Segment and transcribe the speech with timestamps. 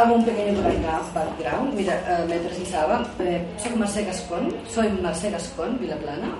[0.00, 1.74] hago un pequeño background.
[1.74, 3.06] Mira, eh, me presentaba.
[3.18, 6.34] Eh, soy Marcé Gascón, soy Marcé Gascón, Vilaplana.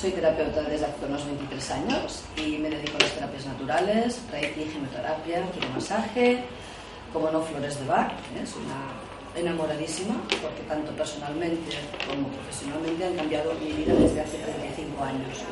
[0.00, 4.64] Soy terapeuta desde hace unos 23 años y me dedico a las terapias naturales, reiki,
[4.70, 5.42] gemoterapia,
[5.74, 6.44] masaje,
[7.12, 8.12] como no flores de Bach.
[8.36, 8.44] ¿eh?
[8.46, 11.76] Soy una enamoradísima porque tanto personalmente
[12.06, 15.44] como profesionalmente han cambiado mi vida desde hace 35 años.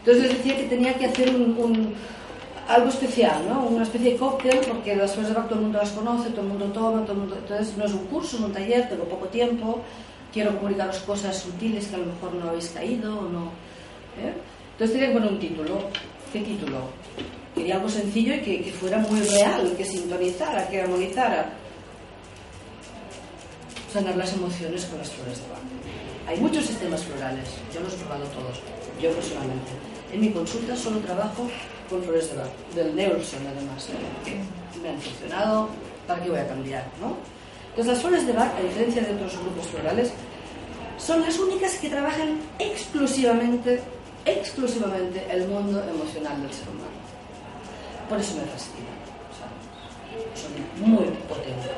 [0.00, 1.94] Entonces les decía que tenía que hacer un
[2.68, 3.66] algo especial, ¿no?
[3.66, 6.42] Una especie de cóctel, porque las flores de Bach todo el mundo las conoce, todo
[6.42, 7.36] el mundo toma, todo el mundo...
[7.36, 9.80] Entonces no es un curso, es un taller, tengo poco tiempo,
[10.32, 13.44] quiero comunicaros cosas sutiles que a lo mejor no habéis caído o no.
[14.18, 14.32] ¿eh?
[14.72, 15.78] Entonces que poner un título.
[16.32, 16.78] ¿Qué título?
[17.54, 21.52] Quería algo sencillo y que, que fuera muy real, que sintonizara, que armonizara.
[23.92, 25.60] Sanar las emociones con las flores de Bach.
[26.26, 28.58] Hay muchos sistemas florales, yo los he probado todos,
[29.00, 29.70] yo personalmente.
[30.10, 31.46] En mi consulta solo trabajo
[31.88, 34.40] con flores de Bach, del Nelson además, ¿eh?
[34.72, 35.68] que me han funcionado,
[36.06, 36.84] ¿para qué voy a cambiar?
[37.00, 37.16] ¿no?
[37.70, 40.12] Entonces las flores de Bach, a diferencia de otros grupos florales,
[40.98, 43.80] son las únicas que trabajan exclusivamente,
[44.24, 46.94] exclusivamente el mundo emocional del ser humano.
[48.08, 48.94] Por eso me fascina.
[50.34, 51.70] son muy potentes.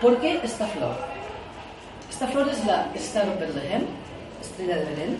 [0.00, 0.96] ¿Por qué esta flor?
[2.10, 3.86] Esta flor es la Star of Bethlehem,
[4.40, 5.18] estrella de Belén,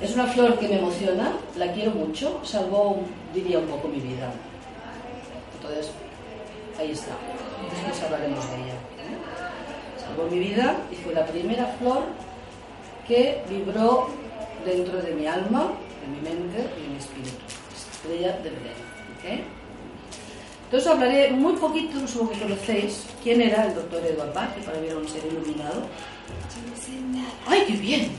[0.00, 3.00] es una flor que me emociona, la quiero mucho, salvó,
[3.34, 4.32] diría, un poco mi vida.
[5.56, 5.90] Entonces,
[6.78, 7.12] ahí está.
[7.70, 8.74] Después hablaremos de ella.
[9.98, 12.04] Salvó mi vida y fue la primera flor
[13.06, 14.08] que vibró
[14.64, 17.36] dentro de mi alma, de mi mente y de mi espíritu.
[17.74, 19.59] Estrella de Belén.
[20.70, 24.78] Entonces hablaré muy poquito, supongo que conocéis, quién era el doctor Edward Bach, que para
[24.78, 25.82] mí era un ser iluminado.
[27.48, 28.12] ¡Ay, qué bien!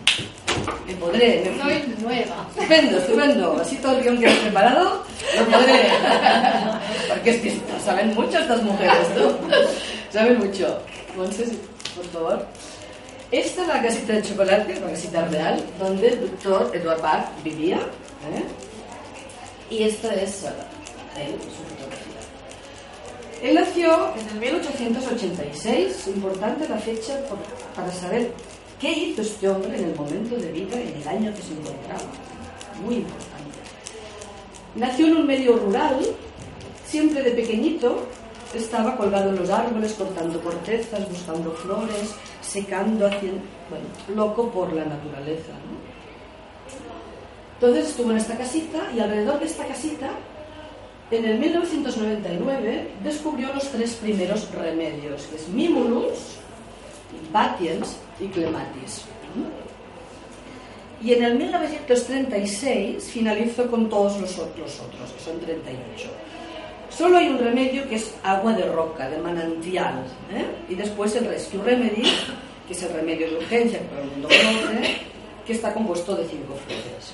[0.85, 1.49] Me podré.
[1.49, 1.63] Me...
[1.63, 2.45] Soy nueva.
[2.53, 3.57] Estupendo, estupendo.
[3.61, 5.01] Así todo el guion que he preparado,
[5.37, 5.81] lo podré.
[7.07, 9.31] Porque es que saben mucho estas mujeres, ¿no?
[10.11, 10.77] Saben mucho.
[11.11, 11.53] Entonces,
[11.95, 12.45] por favor.
[13.31, 17.77] Esta es la casita de chocolate, la casita real, donde el doctor Edward Bach vivía.
[17.77, 18.43] ¿eh?
[19.69, 20.43] Y esta es
[21.15, 21.80] él, su.
[23.41, 27.19] Él nació en el 1886, importante la fecha
[27.75, 28.31] para saber
[28.81, 32.01] ¿Qué hizo este hombre en el momento de vida en el año que se encontraba?
[32.83, 33.59] Muy importante.
[34.73, 35.99] Nació en un medio rural,
[36.83, 38.07] siempre de pequeñito,
[38.55, 43.85] estaba colgado en los árboles, cortando cortezas, buscando flores, secando, haciendo, bueno,
[44.15, 45.53] loco por la naturaleza.
[47.53, 50.09] Entonces estuvo en esta casita y alrededor de esta casita,
[51.11, 56.37] en el 1999, descubrió los tres primeros remedios, que es Mimulus,
[57.33, 59.03] Patiens y Clematis.
[61.03, 66.09] Y en el 1936 finalizó con todos los otros, otros, que son 38.
[66.89, 70.45] Solo hay un remedio que es agua de roca, de manantial, ¿eh?
[70.69, 72.03] y después el Rescue Remedy,
[72.67, 74.97] que es el remedio de urgencia que todo el mundo conoce,
[75.45, 77.13] que está compuesto de cinco flores.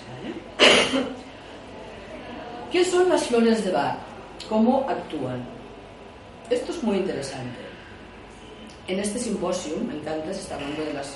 [2.72, 3.96] ¿Qué son las flores de Bach?
[4.50, 5.42] ¿Cómo actúan?
[6.50, 7.60] Esto es muy interesante.
[8.90, 11.16] En este simposio, me encanta, se está hablando de las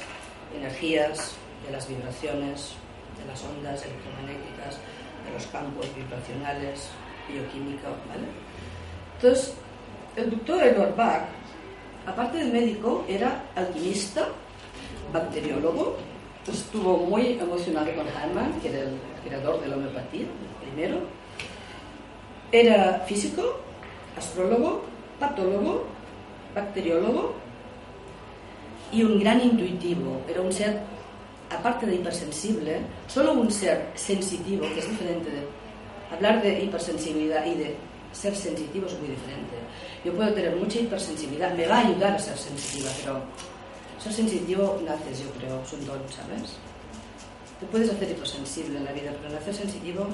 [0.56, 1.36] energías,
[1.66, 2.72] de las vibraciones,
[3.20, 4.78] de las ondas electromagnéticas,
[5.26, 6.88] de los campos vibracionales,
[7.28, 8.28] bioquímica, ¿vale?
[9.18, 9.54] Entonces,
[10.16, 11.24] el doctor Edward Bach,
[12.08, 14.26] aparte de médico, era alquimista,
[15.12, 15.98] bacteriólogo,
[16.50, 20.28] estuvo muy emocionado con Hahnemann, que era el creador de la homeopatía,
[20.62, 21.21] primero.
[22.52, 23.62] Era físico,
[24.18, 24.84] astrólogo,
[25.20, 25.86] patólogo,
[26.54, 27.34] bacteriólogo
[28.92, 30.22] y un gran intuitivo.
[30.28, 30.82] Era un ser,
[31.50, 35.62] aparte de hipersensible, solo un ser sensitivo, que es diferente de...
[36.14, 37.76] Hablar de hipersensibilidad y de
[38.12, 39.56] ser sensitivo es muy diferente.
[40.04, 43.22] Yo puedo tener mucha hipersensibilidad, me va a ayudar a ser sensitiva, pero
[43.98, 46.58] ser sensitivo naces, yo creo, es un don, ¿sabes?
[47.62, 50.08] Te puedes hacer hipersensible en la vida, pero nacer sensitivo...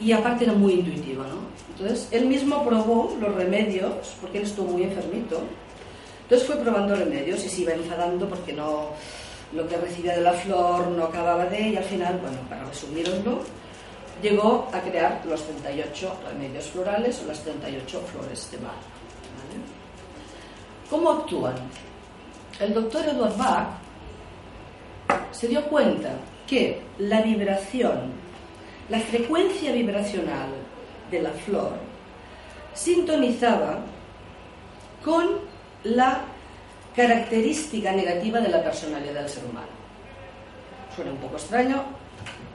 [0.00, 1.48] Y aparte era muy intuitivo, ¿no?
[1.70, 5.40] Entonces, él mismo probó los remedios, porque él estuvo muy enfermito,
[6.22, 8.90] entonces fue probando remedios y se iba enfadando porque no
[9.52, 13.40] lo que recibía de la flor no acababa de y al final, bueno, para resumiroslo,
[14.22, 18.74] llegó a crear los 38 remedios florales o las 38 flores de Bach.
[20.90, 21.54] ¿Cómo actúan?
[22.60, 23.68] El doctor Edward Bach
[25.30, 26.10] se dio cuenta
[26.46, 28.12] que la vibración,
[28.88, 30.48] la frecuencia vibracional
[31.10, 31.72] de la flor
[32.74, 33.80] sintonizaba
[35.04, 35.26] con
[35.84, 36.22] la
[36.94, 39.68] característica negativa de la personalidad del ser humano.
[40.94, 41.84] Suena un poco extraño,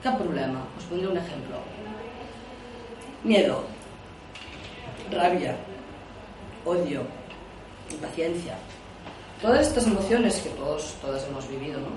[0.02, 0.64] ¿qué problema?
[0.76, 1.56] Os pondré un ejemplo.
[3.22, 3.64] Miedo,
[5.10, 5.56] rabia,
[6.64, 7.02] odio,
[7.90, 8.56] impaciencia.
[9.40, 11.88] Todas estas emociones que todos, todas hemos vivido, ¿no?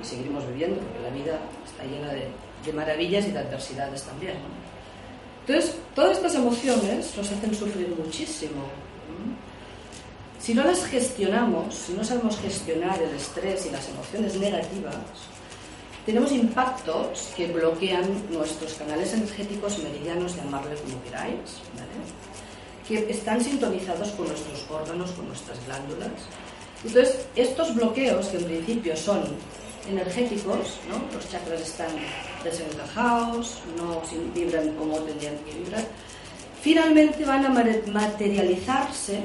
[0.00, 2.28] Y seguiremos viviendo, porque la vida está llena de,
[2.66, 4.66] de maravillas y de adversidades también, ¿no?
[5.46, 8.64] Entonces, todas estas emociones nos hacen sufrir muchísimo.
[10.40, 14.96] Si no las gestionamos, si no sabemos gestionar el estrés y las emociones negativas,
[16.04, 21.60] tenemos impactos que bloquean nuestros canales energéticos meridianos, llamarle como queráis,
[22.86, 26.12] que están sintonizados con nuestros órganos, con nuestras glándulas.
[26.84, 29.24] Entonces, estos bloqueos, que en principio son
[29.88, 31.14] energéticos, ¿no?
[31.14, 31.88] los chakras están
[32.42, 34.02] desencajados, no
[34.34, 35.84] vibran como tendrían que vibrar,
[36.60, 39.20] finalmente van a materializarse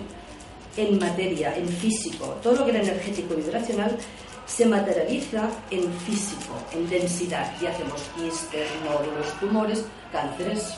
[0.77, 2.37] en materia, en físico.
[2.41, 3.97] Todo lo que era energético y vibracional
[4.45, 10.75] se materializa en físico, en densidad, y hacemos quistes, nódulos, tumores, cánceres.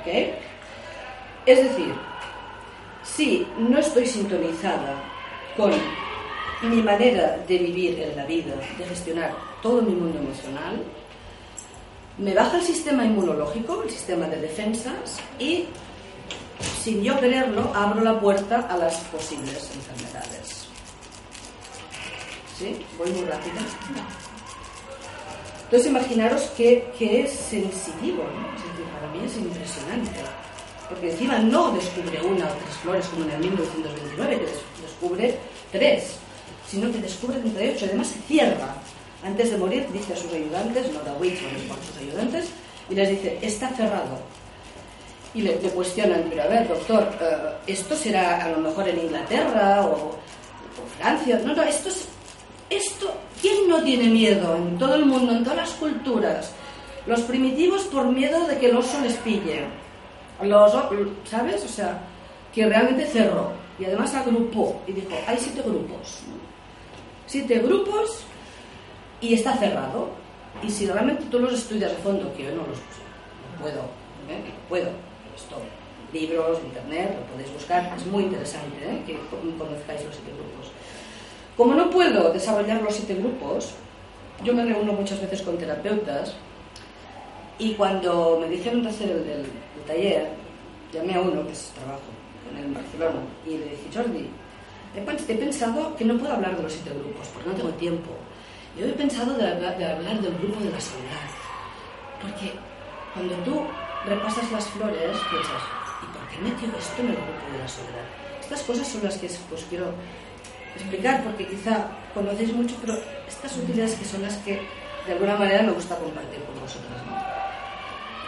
[0.00, 0.06] ¿Ok?
[1.46, 1.94] Es decir,
[3.02, 5.02] si no estoy sintonizada
[5.56, 5.72] con
[6.62, 10.82] mi manera de vivir en la vida, de gestionar todo mi mundo emocional,
[12.18, 15.66] me baja el sistema inmunológico, el sistema de defensas, y
[16.82, 20.66] sin yo quererlo, abro la puerta a las posibles enfermedades.
[22.58, 22.86] ¿Sí?
[22.96, 23.56] ¿Voy muy rápido?
[25.64, 28.94] Entonces imaginaros que, es sensitivo, ¿no?
[28.94, 30.20] para mí es impresionante.
[30.88, 35.38] Porque encima no descubre una o tres flores como en el 1929, que descubre
[35.72, 36.18] tres
[36.68, 37.86] sino que descubre 38.
[37.86, 38.74] Además, se cierra.
[39.24, 42.48] Antes de morir, dice a sus ayudantes, no da Witch, a sus ayudantes,
[42.90, 44.18] y les dice: Está cerrado.
[45.34, 49.84] Y le, cuestionan, pero a ver, doctor, eh, ¿esto será a lo mejor en Inglaterra
[49.84, 50.16] o,
[50.98, 51.40] Francia?
[51.44, 52.08] No, no, esto es.
[52.68, 56.52] Esto, ¿quién no tiene miedo en todo el mundo, en todas las culturas?
[57.06, 59.64] Los primitivos por miedo de que el oso les pille.
[60.42, 60.72] Los,
[61.30, 61.64] ¿Sabes?
[61.64, 62.00] O sea,
[62.52, 66.20] que realmente cerró y además agrupó y dijo, hay siete grupos
[67.26, 68.22] siete grupos
[69.20, 70.10] y está cerrado.
[70.62, 72.78] Y si realmente tú los estudias a fondo, que yo no los
[73.60, 73.80] puedo,
[74.30, 74.52] ¿eh?
[74.68, 74.88] puedo,
[75.34, 75.56] esto,
[76.12, 79.02] libros, internet, lo podéis buscar, es muy interesante ¿eh?
[79.06, 79.18] que
[79.58, 80.72] conozcáis los siete grupos.
[81.56, 83.74] Como no puedo desarrollar los siete grupos,
[84.44, 86.34] yo me reúno muchas veces con terapeutas
[87.58, 90.28] y cuando me dijeron hacer el, el taller,
[90.92, 92.00] llamé a uno que es trabajo
[92.46, 94.28] con él en Barcelona y le dije, Jordi,
[94.96, 98.10] he pensado que no puedo hablar de los siete grupos porque no tengo tiempo.
[98.78, 101.28] Yo he pensado de, hablar del grupo de la soledad.
[102.20, 102.52] Porque
[103.14, 103.62] cuando tú
[104.06, 105.62] repasas las flores, piensas,
[106.02, 108.06] ¿y por qué metió esto en el grupo de la soledad?
[108.40, 109.92] Estas cosas son las que pues, quiero
[110.74, 114.60] explicar porque quizá conocéis mucho, pero estas utilidades que son las que
[115.06, 116.90] de alguna manera me gusta compartir con vosotros.
[117.08, 117.16] ¿no?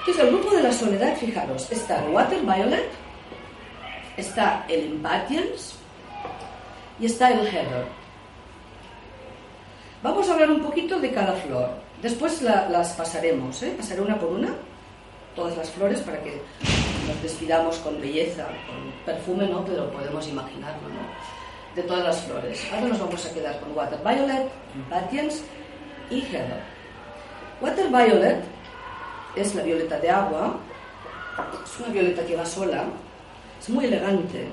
[0.00, 2.88] Entonces, el grupo de la soledad, fijaros, está Water Violet,
[4.17, 5.75] está el Impatience,
[7.00, 7.87] y está el header.
[10.03, 11.71] Vamos a hablar un poquito de cada flor.
[12.03, 13.75] Después las pasaremos, ¿eh?
[13.77, 14.55] pasaré una por una,
[15.35, 16.41] todas las flores, para que
[17.09, 19.65] nos despidamos con belleza, con perfume, ¿no?
[19.65, 21.75] Pero podemos imaginarlo, ¿no?
[21.75, 22.65] De todas las flores.
[22.72, 25.43] Ahora nos vamos a quedar con Water Violet, Impatience
[26.11, 26.63] y Heather.
[27.61, 28.44] Water Violet
[29.34, 30.56] es la violeta de agua,
[31.65, 32.84] es una violeta que va sola,
[33.61, 34.46] es muy elegante,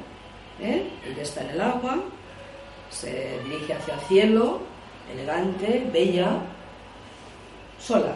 [0.60, 0.90] ¿eh?
[1.06, 2.00] ella está en el agua,
[2.96, 4.60] se dirige hacia el cielo,
[5.12, 6.40] elegante, bella,
[7.80, 8.14] sola.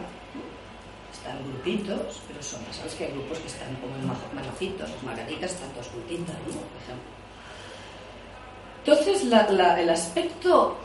[1.12, 2.64] Están grupitos, pero sola.
[2.72, 6.62] Sabes que hay grupos que están como en manojitos, las margaritas están todos juntitas, ¿no?
[6.62, 7.10] Por ejemplo.
[8.86, 10.78] Entonces, el aspecto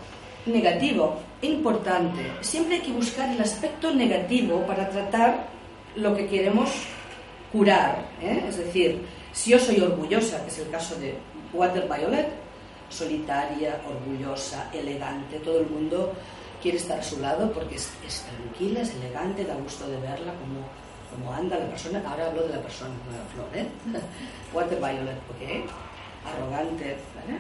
[0.47, 5.47] negativo, importante, siempre hay que buscar el aspecto negativo para tratar
[5.95, 6.71] lo que queremos
[7.53, 8.05] curar.
[8.21, 8.45] ¿eh?
[8.49, 9.01] Es decir,
[9.33, 11.15] si yo soy orgullosa, que es el caso de
[11.53, 12.44] Water Violet,
[12.95, 16.13] solitaria, orgullosa, elegante, todo el mundo
[16.63, 20.65] quiere estar a su lado porque es, tranquila, es elegante, da gusto de verla como,
[21.11, 22.03] como anda la persona.
[22.07, 23.69] Ahora hablo de la persona, no de la flor, ¿eh?
[24.55, 25.71] Water Violet, ¿ok?
[26.25, 27.39] Arrogante, ¿vale?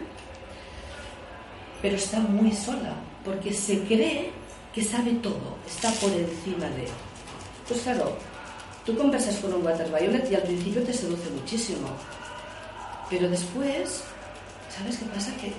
[1.80, 2.94] Pero está muy sola
[3.24, 4.30] porque se cree
[4.74, 6.88] que sabe todo, está por encima de.
[7.66, 8.16] Pues claro,
[8.84, 11.88] tú conversas con un Water Violet y al principio te seduce muchísimo,
[13.08, 14.04] pero después
[14.76, 15.36] ¿Sabes qué pasa?
[15.36, 15.52] Que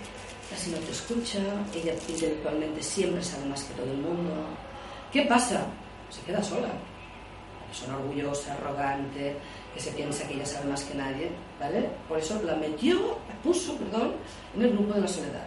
[0.49, 1.39] casi no te escucha,
[1.73, 4.33] ella intelectualmente siempre sabe más que todo el mundo.
[5.11, 5.65] ¿Qué pasa?
[6.09, 6.67] Se queda sola.
[7.67, 9.37] Persona orgullosa, arrogante,
[9.73, 11.89] que se piensa que ella sabe más que nadie, ¿vale?
[12.09, 14.13] Por eso la metió, la puso, perdón,
[14.55, 15.45] en el grupo de la soledad.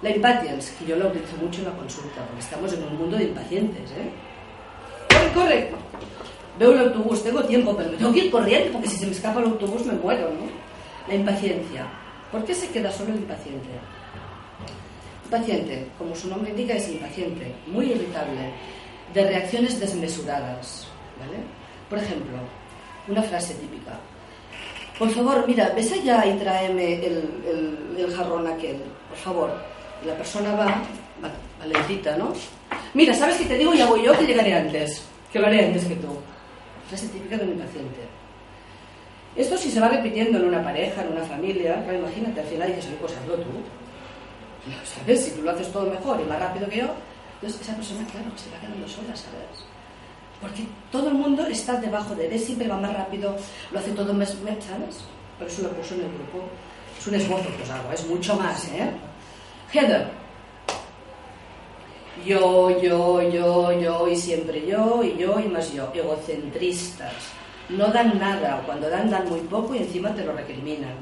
[0.00, 3.16] La impatience, que yo la utilizo mucho en la consulta, porque estamos en un mundo
[3.16, 4.10] de impacientes, ¿eh?
[5.08, 5.70] Corre, corre.
[6.58, 9.12] veo el autobús, tengo tiempo, pero me tengo que ir corriendo porque si se me
[9.12, 10.50] escapa el autobús me muero, ¿no?
[11.08, 12.01] La impaciencia.
[12.32, 13.68] ¿Por qué se queda solo el impaciente?
[15.26, 18.50] Impaciente, como su nombre indica, es impaciente, muy irritable,
[19.12, 20.88] de reacciones desmesuradas,
[21.20, 21.38] ¿vale?
[21.90, 22.38] Por ejemplo,
[23.06, 23.98] una frase típica.
[24.98, 29.50] Por favor, mira, ves allá y tráeme el, el, jarrón aquel, por favor.
[30.06, 30.66] la persona va,
[31.22, 32.32] va, valentita, ¿no?
[32.94, 33.74] Mira, ¿sabes qué te digo?
[33.74, 36.08] Ya voy yo que llegaré antes, que lo haré antes que tú.
[36.88, 38.11] Frase típica de un impaciente.
[39.36, 42.68] Esto si se va repitiendo en una pareja, en una familia, claro, imagínate, al final
[42.68, 43.50] dices, pues hazlo tú.
[44.84, 45.24] ¿Sabes?
[45.24, 46.88] Si tú lo haces todo mejor y más rápido que yo,
[47.42, 49.66] esa persona, claro, se va quedando sola, ¿sabes?
[50.40, 53.36] Porque todo el mundo está debajo de él, siempre va más rápido,
[53.70, 55.00] lo hace todo más, ¿sabes?
[55.38, 56.44] Por eso lo puso en el grupo.
[56.98, 58.90] Es un esfuerzo que os hago, es mucho más, ¿eh?
[59.72, 60.06] Heather.
[62.26, 65.90] Yo, yo, yo, yo y siempre yo y yo y más yo.
[65.92, 67.12] Egocentristas.
[67.76, 70.94] No dan nada, cuando dan, dan muy poco y encima te lo recriminan.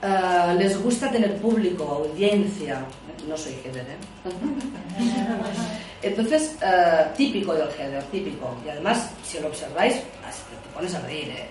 [0.00, 2.84] Uh, les gusta tener público, audiencia.
[3.28, 3.96] No soy Heather, ¿eh?
[6.02, 8.56] Entonces, uh, típico del Heather, típico.
[8.64, 11.30] Y además, si lo observáis, te pones a reír.
[11.30, 11.48] ¿eh?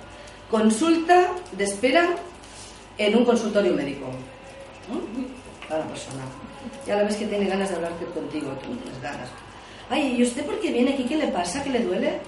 [0.49, 2.15] Consulta de espera
[2.97, 4.05] en un consultorio médico.
[4.87, 5.73] ¿Mm?
[5.73, 6.23] A la persona.
[6.85, 9.27] Ya la ves que tiene ganas de hablarte contigo, tú tienes ganas.
[9.89, 11.03] Ay, ¿y usted por qué viene aquí?
[11.03, 11.61] ¿Qué le pasa?
[11.61, 12.19] ¿Qué le duele?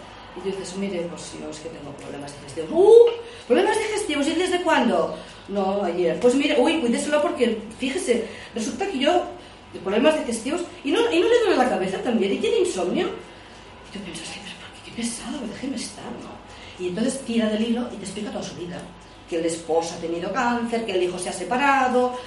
[0.43, 2.69] Y dices, mire, pues yo es que tengo problemas digestivos.
[2.71, 3.09] ¡Uh!
[3.47, 4.27] ¿Problemas digestivos?
[4.27, 5.17] ¿Y desde cuándo?
[5.49, 6.19] No, ayer.
[6.19, 9.25] Pues mire, uy, cuídeselo porque, fíjese, resulta que yo,
[9.73, 13.07] de problemas digestivos, y no, y no le duele la cabeza también, y tiene insomnio.
[13.07, 16.39] Y tú piensas, ay, pero ¿por qué, qué pesado, déjeme estar, ¿no?
[16.83, 18.81] Y entonces tira del hilo y te explica toda su vida.
[19.29, 22.17] Que el esposo ha tenido cáncer, que el hijo se ha separado,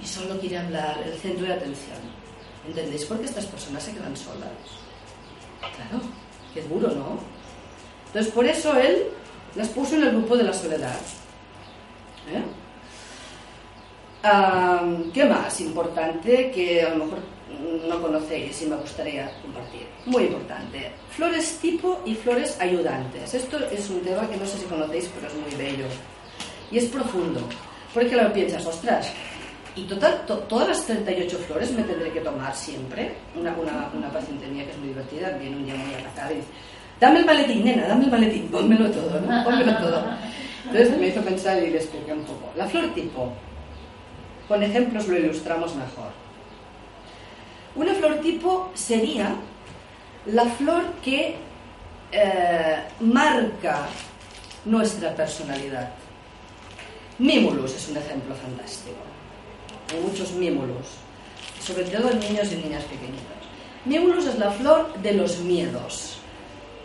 [0.00, 1.98] y solo quiere hablar el centro de atención.
[2.66, 4.50] ¿Entendéis por qué estas personas se quedan solas?
[5.60, 6.04] Claro,
[6.54, 7.37] qué duro, ¿no?
[8.08, 9.04] Entonces, por eso él
[9.54, 10.96] las puso en el grupo de la soledad.
[12.32, 12.42] ¿Eh?
[15.14, 17.18] ¿Qué más importante que a lo mejor
[17.88, 19.86] no conocéis y me gustaría compartir?
[20.06, 20.90] Muy importante.
[21.10, 23.34] Flores tipo y flores ayudantes.
[23.34, 25.86] Esto es un tema que no sé si conocéis, pero es muy bello.
[26.70, 27.40] Y es profundo.
[27.94, 29.10] Porque lo piensas, ostras,
[29.78, 33.14] y total, todas las 38 flores me tendré que tomar siempre.
[33.36, 36.36] Una, una, una paciente mía que es muy divertida, viene un día muy atacada y
[36.36, 36.48] dice,
[37.00, 39.44] dame el maletín, nena, dame el maletín, pónmelo todo, ¿no?
[39.44, 40.04] Pónmelo todo.
[40.64, 42.52] Entonces me hizo pensar y le expliqué un poco.
[42.56, 43.32] La flor tipo,
[44.46, 46.10] con ejemplos lo ilustramos mejor.
[47.74, 49.34] Una flor tipo sería
[50.26, 51.36] la flor que
[52.12, 53.86] eh, marca
[54.64, 55.90] nuestra personalidad.
[57.18, 58.96] Mimulus es un ejemplo fantástico.
[59.92, 60.86] Hay muchos mimulus,
[61.60, 63.38] sobre todo en niños y niñas pequeñitos.
[63.84, 66.17] Mimulus es la flor de los miedos.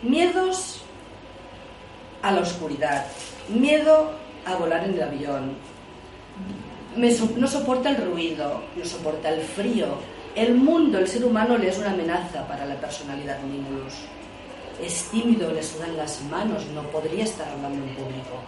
[0.04, 0.82] Miedos
[2.20, 3.06] a la oscuridad,
[3.48, 4.10] miedo
[4.44, 5.56] a volar en el avión,
[6.94, 9.86] no soporta el ruido, no soporta el frío.
[10.34, 13.94] El mundo, el ser humano, le es una amenaza para la personalidad Mimulus.
[14.82, 18.42] Es tímido, le sudan las manos, no podría estar hablando en público.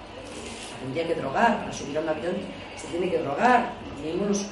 [0.83, 2.35] Tendría que drogar, para subir a un avión
[2.77, 3.71] se tiene que drogar.
[4.05, 4.45] Mimulus,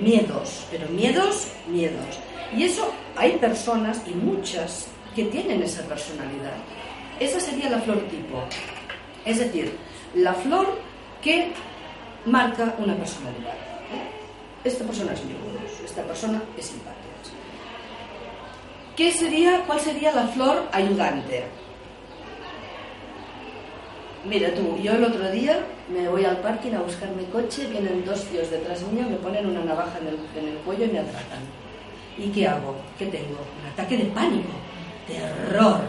[0.00, 2.20] miedos, pero miedos, miedos.
[2.56, 6.54] Y eso hay personas, y muchas, que tienen esa personalidad.
[7.20, 8.42] Esa sería la flor tipo.
[9.24, 9.76] Es decir,
[10.14, 10.78] la flor
[11.22, 11.52] que
[12.26, 13.54] marca una personalidad.
[14.64, 15.34] Esta persona es mi
[15.84, 17.04] esta persona es simpática.
[18.96, 21.44] ¿Qué sería, ¿Cuál sería la flor ayudante?
[24.24, 25.58] Mira tú, yo el otro día
[25.92, 29.46] me voy al parking a buscar mi coche, vienen dos tíos detrás mío, me ponen
[29.46, 31.40] una navaja en el, en el cuello y me atracan.
[32.16, 32.76] ¿Y qué hago?
[32.98, 33.36] ¿Qué tengo?
[33.60, 34.48] Un ataque de pánico,
[35.06, 35.80] terror,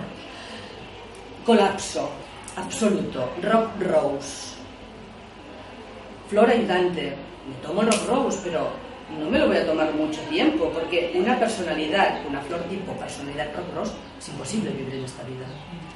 [1.46, 2.10] colapso
[2.56, 3.30] absoluto.
[3.42, 4.56] Rock Rose.
[6.30, 7.16] Flor ayudante.
[7.48, 8.70] Me tomo Rock Rose, pero
[9.20, 13.54] no me lo voy a tomar mucho tiempo, porque una personalidad, una flor tipo personalidad
[13.56, 15.46] Rock Rose, es imposible vivir en esta vida.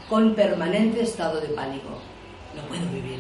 [0.07, 1.89] Con permanente estado de pánico.
[2.55, 3.19] No puedo vivir.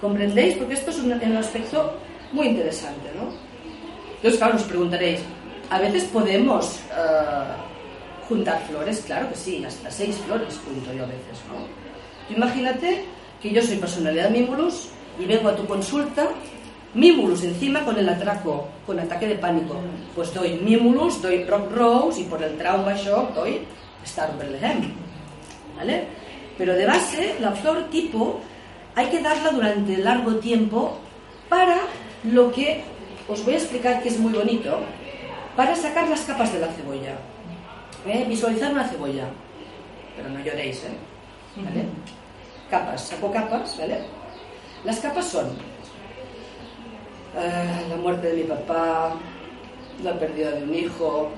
[0.00, 0.56] ¿Comprendéis?
[0.56, 1.98] Porque esto es un, aspecto
[2.32, 3.30] muy interesante, ¿no?
[4.16, 5.20] Entonces, claro, os preguntaréis,
[5.70, 7.65] ¿a veces podemos eh,
[8.28, 9.02] juntar flores?
[9.06, 12.34] Claro que sí, hasta seis flores junto yo a veces, ¿no?
[12.34, 13.04] Imagínate
[13.40, 16.28] que yo soy personalidad Mimulus y vengo a tu consulta,
[16.94, 19.76] Mimulus encima con el atraco, con ataque de pánico.
[20.14, 23.60] Pues doy Mimulus, doy Rock Rose y por el trauma shock doy
[24.04, 24.92] Star Bethlehem.
[25.76, 26.04] ¿Vale?
[26.56, 28.40] Pero de base, la flor tipo
[28.94, 30.96] hay que darla durante largo tiempo
[31.50, 31.76] para
[32.24, 32.82] lo que
[33.28, 34.78] os voy a explicar que es muy bonito,
[35.54, 37.16] para sacar las capas de la cebolla.
[38.06, 38.24] ¿Eh?
[38.28, 39.28] Visualizar una cebolla.
[40.16, 40.96] pero no lloréis, ¿eh?
[41.56, 41.84] ¿Vale?
[42.70, 43.98] Capas, saco capas, ¿vale?
[44.84, 45.46] Las capas son
[47.36, 49.14] eh, la muerte de mi papá,
[50.02, 51.30] la pérdida de un hijo,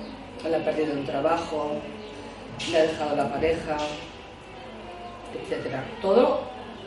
[0.49, 1.71] la pérdida de un trabajo,
[2.71, 3.77] me ha dejado la pareja,
[5.33, 5.83] etcétera.
[6.01, 6.41] Todo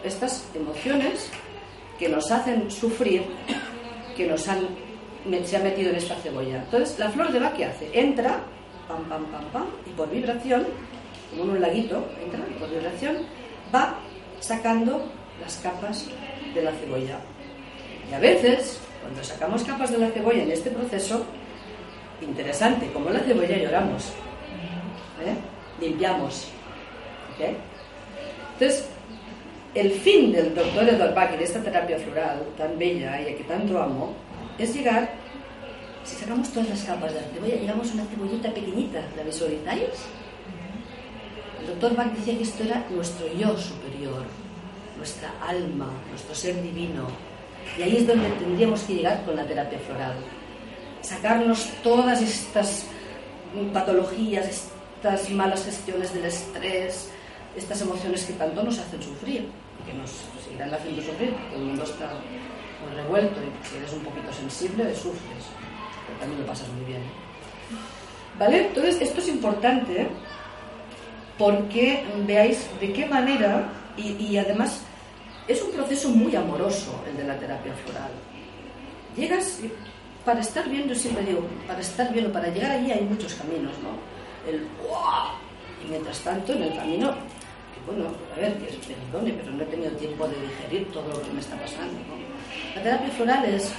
[0.04, 1.30] estas emociones
[1.98, 3.24] que nos hacen sufrir,
[4.16, 4.66] que nos han
[5.44, 6.56] se ha metido en esta cebolla.
[6.56, 7.90] Entonces, la flor de Bach, ¿qué hace?
[7.92, 8.40] Entra,
[8.88, 10.66] pam, pam, pam, pam, y por vibración,
[11.30, 13.18] como en un laguito, entra y por vibración
[13.74, 13.98] va
[14.40, 15.02] sacando
[15.40, 16.08] las capas
[16.54, 17.18] de la cebolla.
[18.10, 21.24] Y a veces, cuando sacamos capas de la cebolla en este proceso,
[22.20, 24.12] interesante, como la cebolla lloramos,
[25.24, 25.34] ¿eh?
[25.80, 26.48] limpiamos.
[28.54, 28.88] Entonces,
[29.74, 33.36] el fin del doctor Edward Bach y de esta terapia floral tan bella y a
[33.36, 34.14] que tanto amo,
[34.58, 35.10] es llegar,
[36.04, 39.90] si sacamos todas las capas de la cebolla, llegamos a una cebollita pequeñita, ¿la visualizáis?
[41.60, 44.24] El doctor Bach decía que esto era nuestro yo superior,
[44.96, 47.06] nuestra alma, nuestro ser divino.
[47.78, 50.16] Y ahí es donde tendríamos que llegar con la terapia floral.
[51.00, 52.86] Sacarnos todas estas
[53.72, 54.46] patologías,
[54.96, 57.10] estas malas gestiones del estrés,
[57.56, 59.48] estas emociones que tanto nos hacen sufrir,
[59.86, 60.10] que nos
[60.44, 62.10] seguirán haciendo sufrir, porque el mundo está
[62.96, 65.44] revuelto y si eres un poquito sensible, sufres,
[66.12, 67.02] pero también lo pasas muy bien.
[68.38, 68.66] ¿Vale?
[68.66, 70.08] Entonces, esto es importante
[71.38, 74.82] porque veáis de qué manera, y, además
[75.48, 78.10] es un proceso muy amoroso el de la terapia floral.
[79.16, 79.60] Llegas,
[80.24, 83.34] para estar bien, yo siempre digo, para estar bien o para llegar allí hay muchos
[83.34, 83.98] caminos, ¿no?
[84.48, 84.66] El
[85.84, 89.66] Y mientras tanto, en el camino, que bueno, a ver, que perdone, pero no he
[89.66, 91.98] tenido tiempo de digerir todo lo que me está pasando,
[92.76, 93.72] La terapia floral es,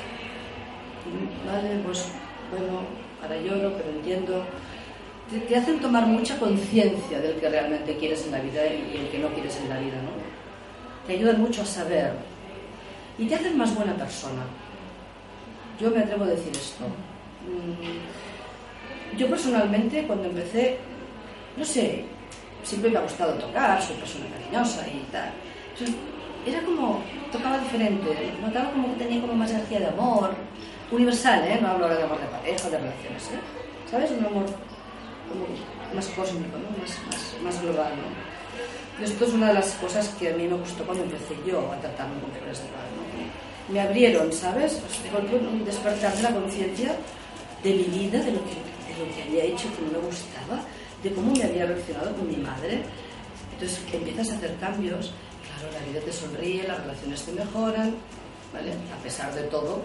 [1.45, 2.07] vale, pues
[2.51, 2.81] bueno,
[3.21, 4.43] ahora lloro, pero entiendo,
[5.47, 9.19] te, hacen tomar mucha conciencia del que realmente quieres en la vida y el que
[9.19, 10.11] no quieres en la vida, ¿no?
[11.07, 12.13] Te ayudan mucho a saber
[13.17, 14.43] y te hacen más buena persona.
[15.79, 16.85] Yo me atrevo a decir esto.
[16.85, 20.77] Mm, yo personalmente, cuando empecé,
[21.57, 22.05] no sé,
[22.63, 25.31] siempre me ha gustado tocar, soy persona cariñosa y tal.
[26.45, 30.33] era como, tocaba diferente, notaba como que tenía como más energía de amor,
[30.91, 31.59] universal, ¿eh?
[31.61, 33.89] No hablo ahora de amor de pareja, de relaciones, ¿eh?
[33.89, 34.11] ¿Sabes?
[34.11, 34.45] Un amor
[35.93, 36.69] más cósmico, ¿no?
[36.77, 37.93] más, más, más global.
[37.95, 39.05] ¿no?
[39.05, 41.79] esto es una de las cosas que a mí me gustó cuando empecé yo a
[41.79, 42.87] tratarme con flores de paz.
[42.95, 43.73] ¿no?
[43.73, 44.81] Me abrieron, ¿sabes?
[45.13, 46.95] un despertar de la conciencia
[47.63, 50.61] de mi vida, de lo, que, de lo que había hecho que no me gustaba,
[51.01, 52.83] de cómo me había reaccionado con mi madre.
[53.53, 55.11] Entonces empiezas a hacer cambios,
[55.47, 57.95] claro, la vida te sonríe, las relaciones te mejoran,
[58.53, 58.71] ¿vale?
[58.71, 59.81] A pesar de todo,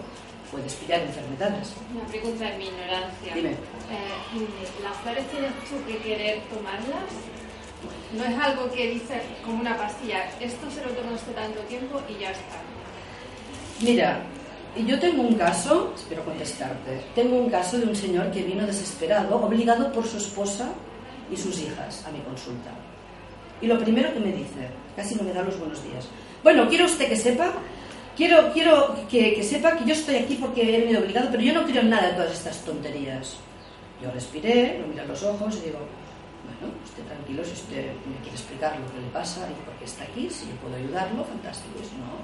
[0.51, 1.73] puedes pillar enfermedades.
[1.93, 3.33] Una pregunta en mi ignorancia.
[3.33, 3.51] Dime.
[3.51, 4.47] Eh,
[4.83, 7.09] ¿Las flores tienes tú que querer tomarlas?
[8.13, 12.01] No es algo que dices como una pastilla, esto se lo tomo este tanto tiempo
[12.09, 12.59] y ya está.
[13.81, 14.21] Mira,
[14.75, 19.39] yo tengo un caso, espero contestarte, tengo un caso de un señor que vino desesperado,
[19.39, 20.69] obligado por su esposa
[21.31, 22.71] y sus hijas a mi consulta.
[23.61, 26.07] Y lo primero que me dice, casi no me da los buenos días,
[26.43, 27.53] bueno, quiero usted que sepa
[28.19, 31.63] quiero, quiero que, sepa que yo estoy aquí porque he venido obligado, pero yo no
[31.63, 33.37] creo en nada de todas estas tonterías.
[34.03, 38.19] Yo respiré, lo miré a los ojos y digo, bueno, esté tranquilo si usted me
[38.19, 41.23] quiere explicar lo que le pasa y por qué está aquí, si yo puedo ayudarlo,
[41.23, 42.19] fantástico, si no,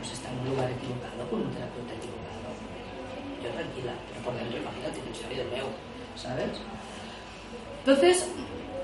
[0.00, 2.48] pues está en un lugar equivocado, con un terapeuta equivocado.
[3.44, 5.68] Yo tranquila, pero por dentro imagínate que soy de meu,
[6.16, 6.56] ¿sabes?
[7.84, 8.28] Entonces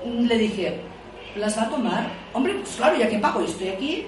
[0.05, 0.81] le dije,
[1.35, 2.09] ¿las va a tomar?
[2.33, 4.05] Hombre, pues claro, ya que pago y estoy aquí,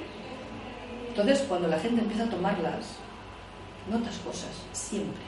[1.21, 2.95] entonces, cuando la gente empieza a tomarlas,
[3.89, 5.21] notas cosas, siempre.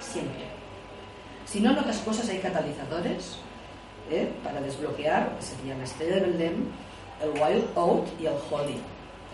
[0.00, 0.44] Siempre.
[1.44, 3.38] Si no notas cosas, hay catalizadores
[4.10, 4.30] ¿eh?
[4.42, 6.68] para desbloquear, que serían la estrella de Belém,
[7.22, 8.74] el Wild Oat y el Holy.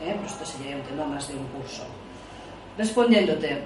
[0.03, 0.15] ¿eh?
[0.17, 1.83] Pero esto sería un tema más de un curso.
[2.77, 3.63] Respondiéndote,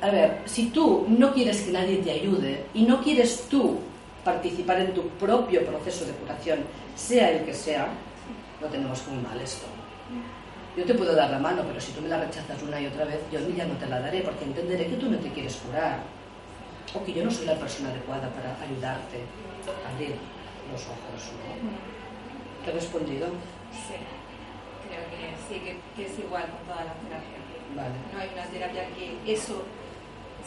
[0.00, 3.78] a ver, si tú no quieres que nadie te ayude y no quieres tú
[4.24, 6.60] participar en tu propio proceso de curación,
[6.94, 7.88] sea el que sea,
[8.60, 9.66] lo tenemos muy mal esto.
[10.76, 13.04] Yo te puedo dar la mano, pero si tú me la rechazas una y otra
[13.04, 16.00] vez, yo ya no te la daré porque entenderé que tú no te quieres curar
[16.94, 19.20] o que yo no soy la persona adecuada para ayudarte
[19.68, 20.16] a abrir
[20.72, 21.28] los ojos.
[22.64, 23.26] ¿Te he respondido?
[23.70, 24.00] Sí,
[24.88, 27.42] creo que sí, que, es igual con todas las terapias.
[27.76, 27.94] Vale.
[28.12, 29.62] No hay una terapia que eso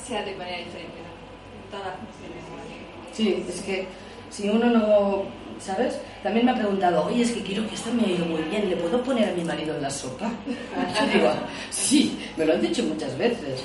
[0.01, 1.77] sea de manera diferente, ¿no?
[1.77, 2.65] Todas funcionan
[3.13, 3.87] Sí, es que
[4.29, 5.23] si uno no
[5.59, 5.99] ¿sabes?
[6.23, 8.69] También me ha preguntado, oye, es que quiero que esto me ha ido muy bien,
[8.69, 10.31] ¿le puedo poner a mi marido en la sopa?
[10.99, 11.31] Yo digo,
[11.69, 13.61] sí, me lo han dicho muchas veces,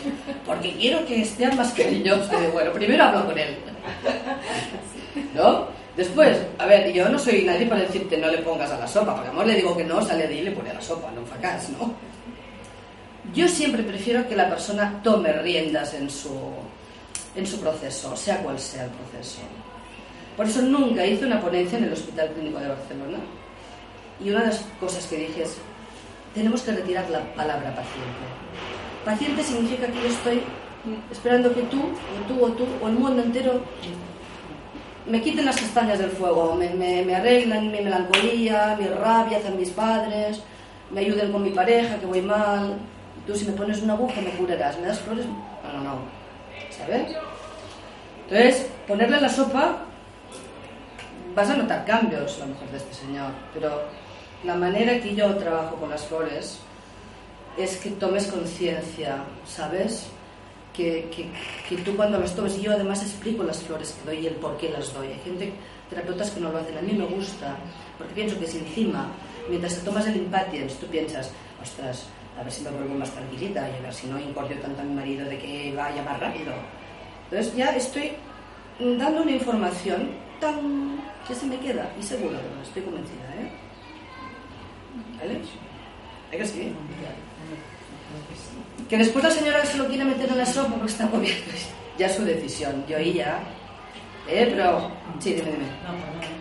[0.47, 2.31] porque quiero que esté más cariñoso.
[2.53, 3.57] Bueno, primero hablo con él,
[5.35, 5.69] ¿no?
[5.97, 9.15] Después, a ver, yo no soy nadie para decirte no le pongas a la sopa,
[9.15, 11.11] porque amor le digo que no, sale de ahí y le pone a la sopa,
[11.11, 11.93] no facas, ¿no?
[13.35, 16.31] Yo siempre prefiero que la persona tome riendas en su,
[17.35, 19.41] en su proceso, sea cual sea el proceso.
[20.37, 23.19] Por eso nunca hice una ponencia en el Hospital Clínico de Barcelona.
[24.23, 25.57] Y una de las cosas que dije es,
[26.35, 28.25] tenemos que retirar la palabra paciente.
[29.05, 30.43] Paciente significa que yo estoy
[31.11, 33.61] esperando que tú, o tú, o tú, o el mundo entero
[35.07, 39.71] me quiten las castañas del fuego, me, me, arreglen mi melancolía, mi rabia hacia mis
[39.71, 40.41] padres,
[40.91, 42.77] me ayuden con mi pareja, que voy mal.
[43.27, 45.99] Tú si me pones una aguja me curarás, me das flores, no, no, no.
[46.71, 47.17] ¿Sabes?
[48.29, 49.85] Entonces, ponerle la sopa,
[51.35, 53.83] vas a notar cambios, a lo mejor, de este señor, pero
[54.45, 56.59] la manera que yo trabajo con las flores
[57.57, 60.07] es que tomes conciencia, ¿sabes?
[60.73, 61.29] Que, que,
[61.69, 64.35] que, tú cuando las tomes, y yo además explico las flores que doy y el
[64.35, 65.09] por qué las doy.
[65.09, 65.53] Hay gente,
[65.91, 67.57] terapeutas que no lo hacen, a mí me gusta,
[67.99, 69.09] porque pienso que si encima,
[69.49, 72.07] mientras te tomas el impatience, tú piensas, ostras,
[72.39, 74.85] a ver si me vuelvo más tranquilita y a ver si no incordio tanto a
[74.85, 76.53] mi marido de que vaya más rápido.
[77.25, 78.13] Entonces ya estoy
[78.79, 83.51] dando una información tan que se me queda y seguro, estoy convencida, ¿eh?
[85.19, 85.41] ¿Vale?
[86.33, 86.73] ¿Hay que sí?
[88.89, 91.53] Que después la señora se lo quiere meter en la sopa porque está comiendo.
[91.99, 92.85] Ya es su decisión.
[92.89, 93.41] Yo ahí ya.
[94.27, 94.49] ¿Eh?
[94.51, 94.91] Pero.
[95.19, 95.67] Sí, dime, dime.
[95.85, 96.41] No, perdón.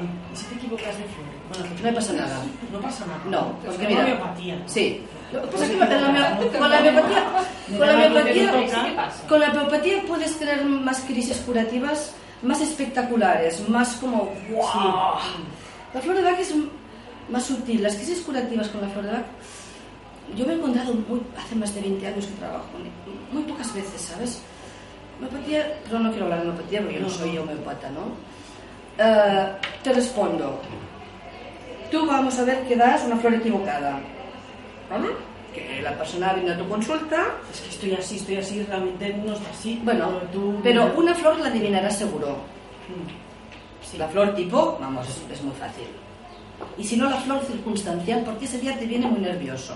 [0.00, 1.26] Um, si te equivocas de flor.
[1.48, 2.42] Bueno, no me pasa nada.
[2.70, 3.20] No pasa nada.
[3.24, 4.00] No, porque mira.
[4.02, 4.62] homeopatía.
[4.66, 5.02] Sí.
[5.32, 7.24] Pasa es que con la, con la homeopatía,
[7.68, 14.32] con la homeopatía, con la homeopatía puedes tener más crisis curativas más espectaculares, más como
[14.50, 15.18] ¡wow!
[15.94, 16.54] La flor de Bach es
[17.30, 17.82] más sutil.
[17.82, 19.26] Las crisis curativas con la flor de Bach,
[20.36, 22.66] yo me he encontrado muy, hace más de 20 años que trabajo
[23.32, 24.40] muy pocas veces, ¿sabes?
[25.18, 28.02] Homeopatía, pero no quiero hablar de homeopatía porque yo no soy homeopata, ¿no?
[29.02, 30.60] Uh, te respondo.
[31.90, 33.98] Tú vamos a ver que das una flor equivocada,
[34.90, 35.08] ¿vale?
[35.54, 37.36] Que la persona viene a tu consulta.
[37.52, 39.80] Es que estoy así, estoy así, realmente no está así.
[39.82, 40.60] Bueno, tú...
[40.62, 42.36] pero una flor la adivinarás seguro.
[42.86, 43.96] Sí.
[43.96, 45.86] La flor tipo, vamos, es, muy fácil.
[46.76, 49.74] Y si no, la flor circunstancial, porque ese día te viene muy nervioso.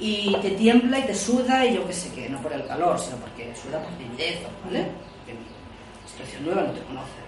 [0.00, 2.98] Y te tiembla y te suda y yo qué sé qué, no por el calor,
[2.98, 4.86] sino porque suda por timidez, ¿vale?
[6.06, 7.20] Situación nueva no te conoce.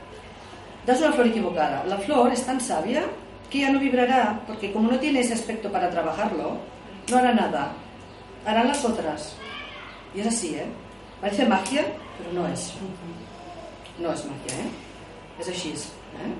[0.87, 1.85] Das una flor equivocada.
[1.85, 3.05] La flor es tan sabia
[3.48, 6.57] que ya no vibrará, porque como no tiene ese aspecto para trabajarlo,
[7.12, 7.72] no hará nada.
[8.44, 9.37] Harán las otras.
[10.14, 10.66] Y es así, ¿eh?
[11.20, 11.85] Parece magia,
[12.18, 12.72] pero no es.
[13.98, 14.70] No es magia, ¿eh?
[15.38, 16.33] Es así, ¿eh?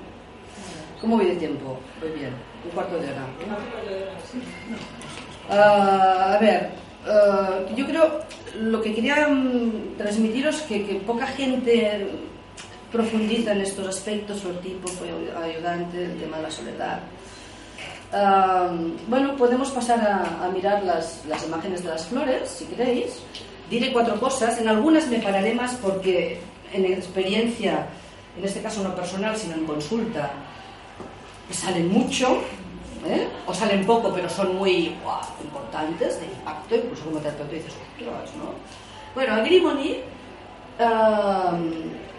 [0.99, 1.79] ¿Cómo voy de tiempo?
[2.01, 2.33] Voy bien.
[2.65, 3.25] Un cuarto de hora.
[5.49, 6.71] Uh, a ver,
[7.05, 8.21] uh, yo creo
[8.61, 12.07] lo que quería um, transmitiros que, poca gente
[12.91, 16.99] profundiza en estos aspectos, el tipo fue ayudante, el tema de la soledad.
[19.07, 23.19] Bueno, podemos pasar a, mirar las, las, imágenes de las flores, si queréis.
[23.69, 26.39] Diré cuatro cosas, en algunas me pararé más porque
[26.71, 27.87] en experiencia,
[28.37, 30.31] en este caso no personal, sino en consulta,
[31.49, 32.41] salen mucho,
[33.07, 33.27] ¿eh?
[33.47, 34.95] o salen poco, pero son muy
[35.43, 38.53] importantes, de impacto, incluso como terapeuta dices, ostras, ¿no?
[39.15, 39.97] Bueno, Agrimony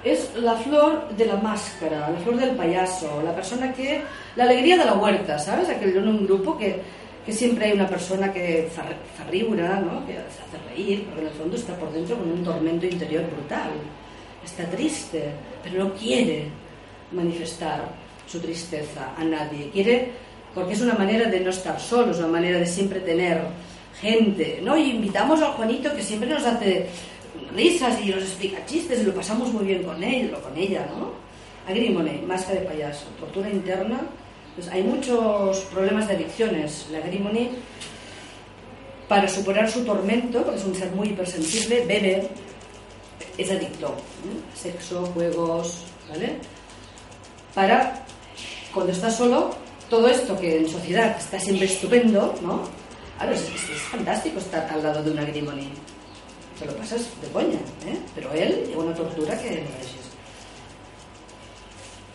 [0.04, 4.02] es la flor de la máscara, la flor del payaso, la persona que...
[4.36, 5.68] La alegría de la huerta, ¿sabes?
[5.68, 6.80] Aquel en un grupo que,
[7.24, 8.68] que siempre hay una persona que
[9.16, 10.04] zarriura, ¿no?
[10.06, 13.24] Que se hace reír, pero en el fondo está por dentro con un tormento interior
[13.30, 13.70] brutal.
[14.44, 15.30] Está triste,
[15.62, 16.48] pero no quiere
[17.12, 17.84] manifestar
[18.26, 19.70] su tristeza a nadie.
[19.70, 20.10] Quiere,
[20.54, 23.40] porque es una manera de no estar solo, es una manera de siempre tener
[24.00, 24.76] gente, ¿no?
[24.76, 26.88] Y invitamos al Juanito que siempre nos hace
[27.54, 30.86] risas y nos explica chistes y lo pasamos muy bien con él o con ella,
[30.90, 31.12] ¿no?
[31.66, 34.00] Agrimone, máscara de payaso, tortura interna.
[34.54, 36.86] Pues hay muchos problemas de adicciones.
[36.90, 37.50] La Agrimone,
[39.08, 42.28] para superar su tormento, porque es un ser muy hipersensible, bebe,
[43.36, 43.94] es adicto.
[44.54, 46.36] Sexo, juegos, ¿vale?
[47.54, 48.04] Para,
[48.72, 49.50] cuando está solo,
[49.88, 52.62] todo esto que en sociedad está siempre estupendo, ¿no?
[53.30, 55.68] Es, es, es fantástico estar al lado de una Agrimone
[56.58, 57.98] te lo pasas de coña, ¿eh?
[58.14, 60.04] pero él lleva una tortura que no veis.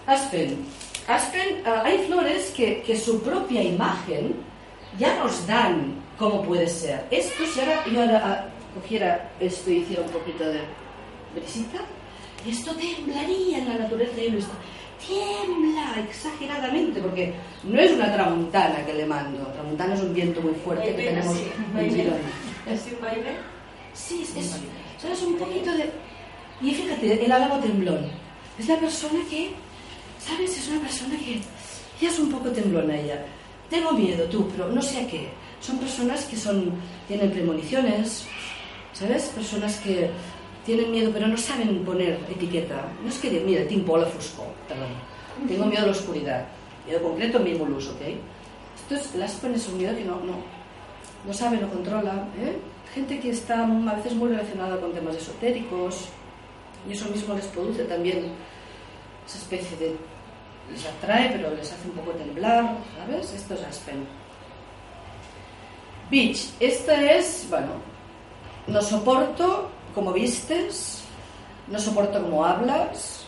[0.05, 0.65] Aspen.
[1.07, 4.35] Aspen, uh, hay flores que, que, su propia imagen
[4.97, 7.05] ya nos dan cómo puede ser.
[7.11, 10.61] Esto, si ahora yo ahora, uh, cogiera esto y hiciera un poquito de
[11.35, 11.79] brisita,
[12.47, 14.53] esto temblaría en la naturaleza y esto
[15.05, 19.47] tiembla exageradamente, porque no es una tramontana que le mando.
[19.47, 21.37] Tramontana es un viento muy fuerte que tenemos
[21.75, 22.17] en Girona.
[22.69, 23.58] ¿Es un baile?
[24.07, 24.55] Sí, es, es,
[25.01, 25.21] ¿sabes?
[25.23, 25.91] Un poquito de...
[26.61, 28.07] Y fíjate, el álamo temblón.
[28.57, 29.51] Es la persona que
[30.19, 30.57] ¿sabes?
[30.57, 31.39] Es una persona que
[32.01, 33.25] ya es un poco temblona ella.
[33.69, 35.29] Tengo miedo tú, pero no sé a qué.
[35.61, 36.71] Son personas que son,
[37.07, 38.25] tienen premoniciones,
[38.93, 39.23] ¿sabes?
[39.35, 40.09] Personas que
[40.65, 42.91] tienen miedo pero no saben poner etiqueta.
[43.03, 44.89] No es que, mira, tinc por la foscor, perdón.
[45.47, 46.45] Tengo miedo a la oscuridad.
[46.85, 48.01] Miedo concreto, mimulus, ¿ok?
[48.81, 50.35] Esto es, el aspen es un miedo que no, no,
[51.25, 52.27] no sabe, no controla.
[52.39, 52.57] ¿eh?
[52.93, 56.09] Gente que está a veces muy relacionada con temas esotéricos
[56.87, 58.31] y eso mismo les produce también
[59.27, 59.95] esa especie de...
[60.71, 63.33] les atrae pero les hace un poco temblar, ¿sabes?
[63.33, 64.07] Esto es aspen.
[66.09, 67.73] Beach, esta es, bueno,
[68.65, 71.03] no soporto como vistes,
[71.67, 73.25] no soporto cómo hablas,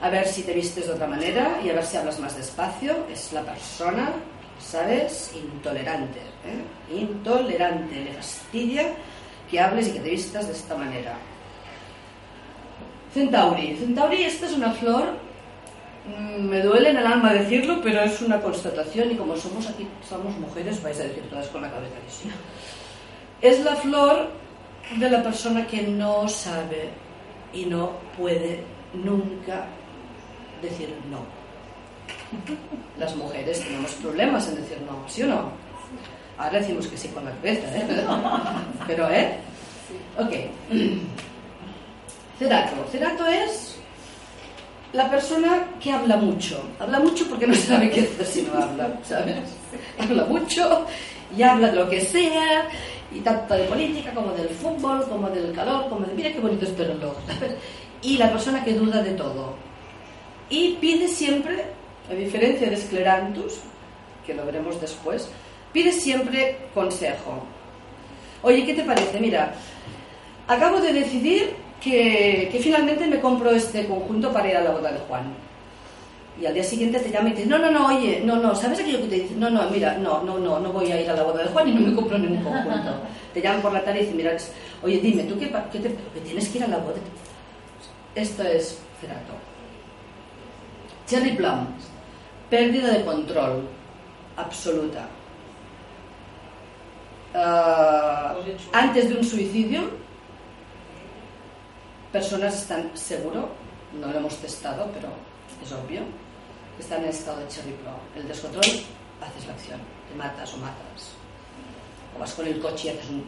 [0.00, 3.06] a ver si te vistes de otra manera y a ver si hablas más despacio.
[3.10, 4.12] Es la persona,
[4.58, 5.32] ¿sabes?
[5.34, 6.20] Intolerante.
[6.20, 6.94] ¿eh?
[6.96, 7.94] Intolerante.
[8.04, 8.92] Le fastidia
[9.50, 11.14] que hables y que te vistas de esta manera.
[13.12, 13.76] Centauri.
[13.76, 15.04] Centauri, esta es una flor.
[16.06, 19.86] mm, Me duele en el alma decirlo, pero es una constatación y como somos aquí,
[20.08, 22.30] somos mujeres, vais a decir todas con la cabeza que sí.
[23.40, 24.30] Es la flor
[24.98, 26.90] de la persona que no sabe
[27.52, 29.66] y no puede nunca
[30.62, 31.43] decir no.
[32.98, 35.52] Las mujeres tenemos problemas en decir no, ¿sí o no?
[36.38, 37.86] Ahora decimos que sí con la cabeza, ¿eh?
[38.86, 39.38] Pero, ¿eh?
[40.18, 40.32] Ok.
[42.38, 42.72] Cerato.
[42.90, 43.76] Cerato es
[44.92, 46.62] la persona que habla mucho.
[46.78, 49.36] Habla mucho porque no sabe qué hacer si no habla, ¿sabes?
[49.98, 50.86] Habla mucho
[51.36, 52.68] y habla de lo que sea,
[53.12, 56.64] y tanto de política como del fútbol, como del calor, como de mira qué bonito
[56.64, 57.14] este reloj.
[58.02, 59.54] Y la persona que duda de todo.
[60.50, 61.64] Y pide siempre,
[62.10, 63.60] a diferencia de Sclerantus,
[64.26, 65.28] que lo veremos después,
[65.72, 67.44] pide siempre consejo.
[68.42, 69.18] Oye, ¿qué te parece?
[69.20, 69.54] Mira,
[70.46, 74.98] acabo de decidir que, finalmente me compro este conjunto para ir a la boda de
[75.00, 75.34] Juan.
[76.40, 78.54] Y al día siguiente te llama y te dice, no, no, no, oye, no, no,
[78.54, 79.34] ¿sabes aquello que te dice?
[79.36, 81.68] No, no, mira, no, no, no, no voy a ir a la boda de Juan
[81.68, 83.00] y no me compro ningún conjunto.
[83.32, 84.36] Te llaman por la tarde y dicen, mira,
[84.82, 86.96] oye, dime, ¿tú qué, qué te, que tienes que ir a la boda?
[88.14, 89.32] Esto es cerato.
[91.06, 91.66] Cherry Plum,
[92.54, 93.66] pérdida de control
[94.36, 95.08] absoluta.
[97.34, 98.36] Ah,
[98.72, 99.80] antes de un suicidio,
[102.12, 103.48] personas están seguro,
[104.00, 105.08] no lo hemos testado, pero
[105.64, 106.02] es obvio,
[106.78, 107.74] están en estado de cherry.
[108.14, 111.10] El descontrol, haces la acción, te matas o matas.
[112.14, 113.24] O vas con el coche y haces un...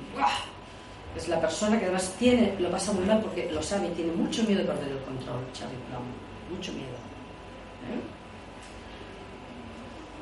[1.16, 4.44] Es la persona que además tiene, lo pasa muy mal porque lo sabe tiene mucho
[4.44, 5.74] miedo de perder el control, cherry.
[6.48, 6.94] Mucho miedo.
[7.90, 8.15] ¿eh?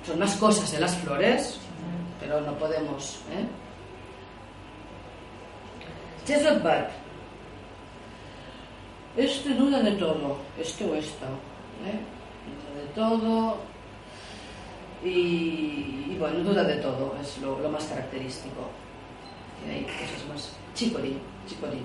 [0.06, 1.58] Son más cosas en las flores,
[2.20, 3.20] pero no podemos.
[3.32, 3.46] ¿eh?
[6.26, 6.90] Chestnut Bark.
[9.16, 11.26] Este duda de todo, este o esta.
[11.86, 12.00] ¿eh?
[12.50, 13.56] Duda de todo.
[15.04, 18.68] Y, y bueno, duda de todo, es lo, lo más característico.
[19.62, 20.52] Tiene cosas más.
[20.74, 21.80] Chicory, chicory.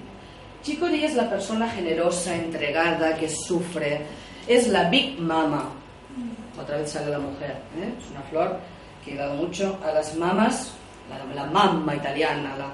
[0.64, 4.06] Chicory es la persona generosa, entregada, que sufre.
[4.48, 5.70] Es la Big Mama.
[6.62, 7.52] Otra vez sale la mujer.
[7.78, 7.94] ¿eh?
[7.98, 8.60] Es una flor
[9.04, 10.74] que he dado mucho a las mamas,
[11.10, 12.74] la, la mamma italiana, la,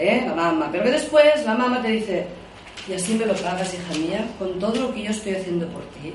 [0.00, 0.30] ¿eh?
[0.72, 2.26] Pero que después la mamá te dice,
[2.88, 5.82] y así me lo pagas, hija mía, con todo lo que yo estoy haciendo por
[5.86, 6.12] ti.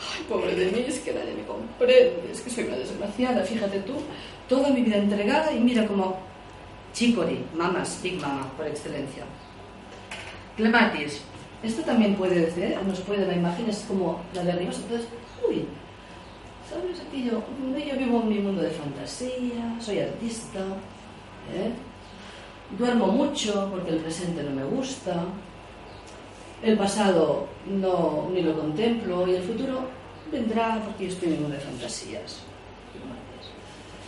[0.00, 3.80] Ay, pobre de mí, es que nadie me comprende, es que soy una desgraciada, fíjate
[3.80, 3.94] tú,
[4.48, 6.18] toda mi vida entregada y mira como
[6.94, 9.24] chicory, mamas, big mama, por excelencia.
[10.56, 11.20] Clematis,
[11.62, 15.06] esto también puede decir, nos puede la imagen, es como la de arriba, entonces,
[15.46, 15.66] uy,
[16.70, 17.02] ¿sabes?
[17.12, 17.42] Yo,
[17.96, 20.60] vivo en mi mundo de fantasía, soy artista,
[21.52, 21.72] ¿eh?
[22.78, 25.24] duermo mucho porque el presente no me gusta,
[26.62, 29.80] el pasado no, ni lo contemplo y el futuro
[30.30, 32.42] vendrá porque yo estoy en mundo de fantasías.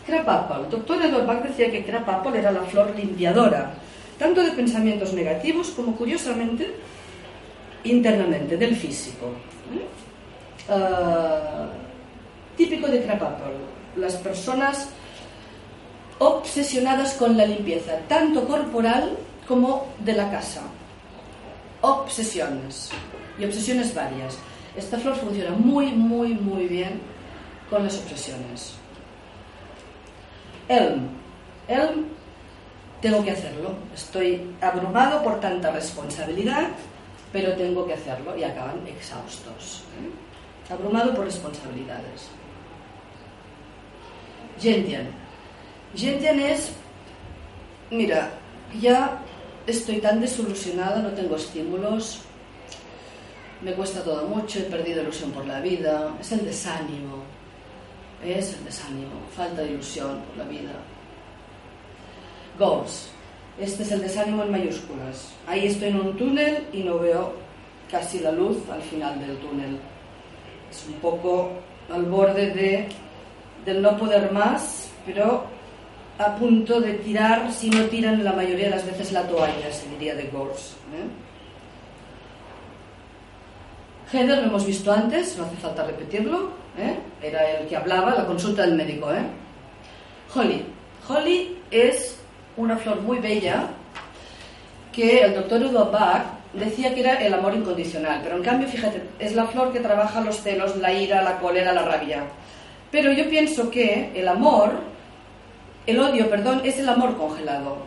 [0.07, 0.65] Crab apple.
[0.65, 3.75] El doctor Edward Bach decía que crab apple era la flor limpiadora,
[4.19, 6.75] tanto de pensamientos negativos como, curiosamente,
[7.85, 9.27] internamente, del físico.
[9.73, 9.87] ¿eh?
[10.69, 11.69] Ah,
[12.57, 13.55] típico de crab apple.
[13.97, 14.89] Las personas
[16.19, 19.17] obsesionadas con la limpieza, tanto corporal
[19.49, 20.63] como de la casa.
[21.81, 22.91] Obsesiones.
[23.39, 24.39] Y obsesiones varias.
[24.77, 27.01] Esta flor funciona muy, muy, muy bien
[27.69, 28.75] con las obsesiones.
[30.69, 31.09] Elm.
[31.69, 32.07] Elm,
[33.01, 33.75] tengo que hacerlo.
[33.95, 36.69] Estoy abrumado por tanta responsabilidad,
[37.33, 39.83] pero tengo que hacerlo y acaban exhaustos.
[40.01, 40.73] ¿eh?
[40.73, 42.31] Abrumado por responsabilidades.
[44.61, 45.09] Gentian.
[45.95, 46.73] Gentian es,
[47.91, 48.31] mira,
[48.81, 49.19] ya
[49.67, 52.21] estoy tan desilusionada, no tengo estímulos,
[53.63, 57.23] me cuesta todo mucho, he perdido ilusión por la vida, es el desánimo,
[58.25, 60.73] es el desánimo, falta de ilusión por la vida.
[62.59, 63.11] Goals,
[63.61, 65.33] este es el desánimo en mayúsculas.
[65.47, 67.35] Ahí estoy en un túnel y no veo
[67.91, 69.79] casi la luz al final del túnel.
[70.71, 71.53] Es un poco
[71.91, 72.89] al borde de,
[73.65, 75.45] del no poder más, pero
[76.19, 79.89] a punto de tirar, si no tiran la mayoría de las veces la toalla, se
[79.91, 80.77] diría de Gors.
[80.93, 81.33] ¿eh?
[84.13, 86.99] Heather lo hemos visto antes, no hace falta repetirlo, ¿eh?
[87.23, 89.13] era el que hablaba, la consulta del médico.
[89.13, 89.23] ¿eh?
[90.35, 90.65] Holly.
[91.09, 92.19] Holly es
[92.57, 93.69] una flor muy bella
[94.93, 99.03] que el doctor Udo Bach decía que era el amor incondicional, pero en cambio, fíjate,
[99.19, 102.25] es la flor que trabaja los celos, la ira, la cólera, la rabia.
[102.93, 104.75] Pero yo pienso que el amor,
[105.87, 107.79] el odio, perdón, es el amor congelado.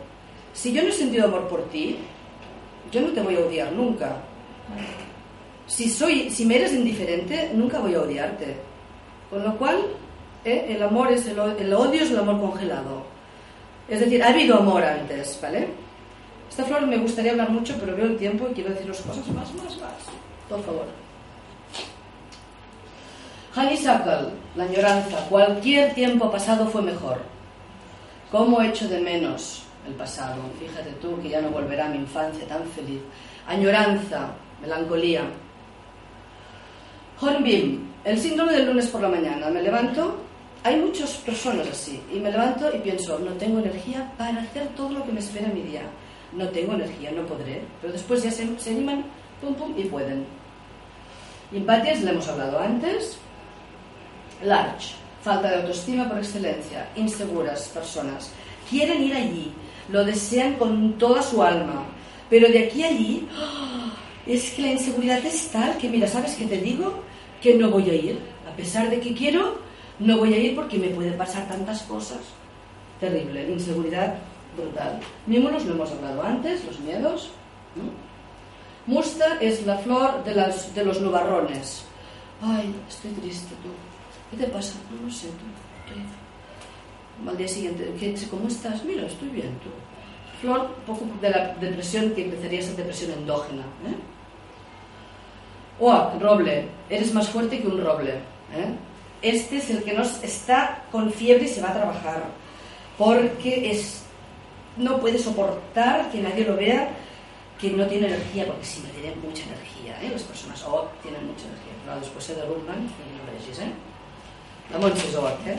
[0.52, 1.96] Si yo no he sentido amor por ti,
[2.90, 4.16] yo no te voy a odiar nunca.
[5.68, 8.56] Si, soy, si me eres indiferente, nunca voy a odiarte.
[9.30, 9.78] Con lo cual,
[10.44, 10.66] ¿eh?
[10.70, 13.04] el amor es el, el odio es el amor congelado.
[13.88, 15.68] Es decir, ha habido amor antes, ¿vale?
[16.50, 19.54] Esta flor me gustaría hablar mucho, pero veo el tiempo y quiero deciros cosas más,
[19.54, 19.92] más, más.
[20.48, 21.05] Por favor.
[23.56, 25.16] Honeysuckle, la añoranza.
[25.30, 27.22] Cualquier tiempo pasado fue mejor.
[28.30, 30.42] ¿Cómo echo de menos el pasado?
[30.60, 33.00] Fíjate tú que ya no volverá a mi infancia tan feliz.
[33.46, 34.28] Añoranza,
[34.60, 35.22] melancolía.
[37.18, 39.48] Hornbeam, el síndrome del lunes por la mañana.
[39.48, 40.18] Me levanto,
[40.62, 44.90] hay muchas personas así, y me levanto y pienso, no tengo energía para hacer todo
[44.90, 45.82] lo que me espera mi día.
[46.32, 47.62] No tengo energía, no podré.
[47.80, 49.02] Pero después ya se, se animan,
[49.40, 50.26] pum, pum, y pueden.
[51.52, 53.18] Impatias, le hemos hablado antes.
[54.42, 58.30] Large, falta de autoestima por excelencia, inseguras personas.
[58.68, 59.52] Quieren ir allí,
[59.88, 61.84] lo desean con toda su alma,
[62.28, 63.28] pero de aquí a allí
[64.26, 67.02] es que la inseguridad es tal que, mira, ¿sabes qué te digo?
[67.40, 68.18] Que no voy a ir.
[68.50, 69.58] A pesar de que quiero,
[69.98, 72.18] no voy a ir porque me pueden pasar tantas cosas.
[73.00, 74.14] Terrible, inseguridad
[74.56, 75.00] brutal.
[75.26, 77.30] Mímulos lo hemos hablado antes, los miedos.
[78.86, 81.84] Musta es la flor de, las, de los nubarrones.
[82.42, 83.70] Ay, estoy triste tú.
[84.30, 84.74] ¿Qué te pasa?
[84.90, 85.46] No lo sé tú.
[85.86, 86.02] Estoy...
[87.28, 88.84] Al día siguiente, ¿qué, ¿cómo estás?
[88.84, 89.70] Mira, estoy bien tú.
[90.40, 93.62] Flor, un poco de la depresión que empezaría a ser depresión endógena.
[93.62, 93.96] ¿eh?
[96.20, 96.68] Roble.
[96.90, 98.12] Eres más fuerte que un roble.
[98.54, 98.74] ¿eh?
[99.22, 102.24] Este es el que nos está con fiebre y se va a trabajar.
[102.98, 104.02] Porque es,
[104.76, 106.90] no puede soportar que nadie lo vea
[107.58, 109.98] que no tiene energía, porque sí, tienen mucha energía.
[110.02, 110.10] ¿eh?
[110.12, 111.76] Las personas Oak tienen mucha energía.
[111.86, 113.70] Però després de Rutman, no lo vegis, eh?
[114.72, 115.06] La Montse
[115.46, 115.58] eh?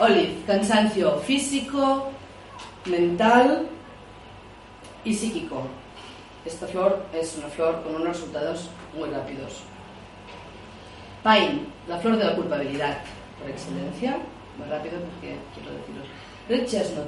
[0.00, 2.10] Olive, cansancio físico,
[2.86, 3.68] mental
[5.04, 5.62] y psíquico.
[6.44, 9.60] Esta flor es una flor con unos resultados muy rápidos.
[11.22, 12.98] Pine, la flor de la culpabilidad,
[13.40, 14.18] por excelencia,
[14.58, 16.06] muy rápido porque quiero deciros.
[16.48, 17.06] Red chestnut,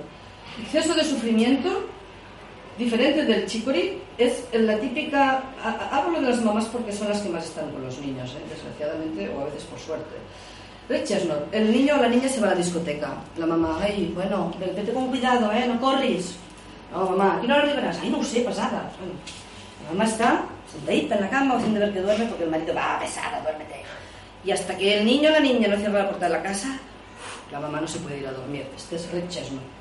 [0.63, 1.87] exceso de sufrimiento,
[2.79, 5.43] diferente del chicory, es la típica.
[5.91, 8.43] Hablo de las mamás porque son las que más están con los niños, ¿eh?
[8.49, 10.17] desgraciadamente o a veces por suerte.
[10.89, 13.15] Red chestnut, el niño o la niña se va a la discoteca.
[13.37, 15.67] La mamá, ay, bueno, vete con cuidado, ¿eh?
[15.67, 16.37] No corris.
[16.93, 17.99] No, mamá, ¿a qué hora arribarás?
[18.01, 18.91] Ay, no sé, pasada.
[18.99, 19.15] Bueno,
[19.85, 22.75] la mamá está sentadita en la cama o sin ver que duerme porque el marido
[22.75, 23.83] va pesada, duérmete.
[24.45, 26.79] Y hasta que el niño o la niña no cierra la puerta de la casa,
[27.51, 28.67] la mamá no se puede ir a dormir.
[28.77, 29.76] Este es Red Chestnut.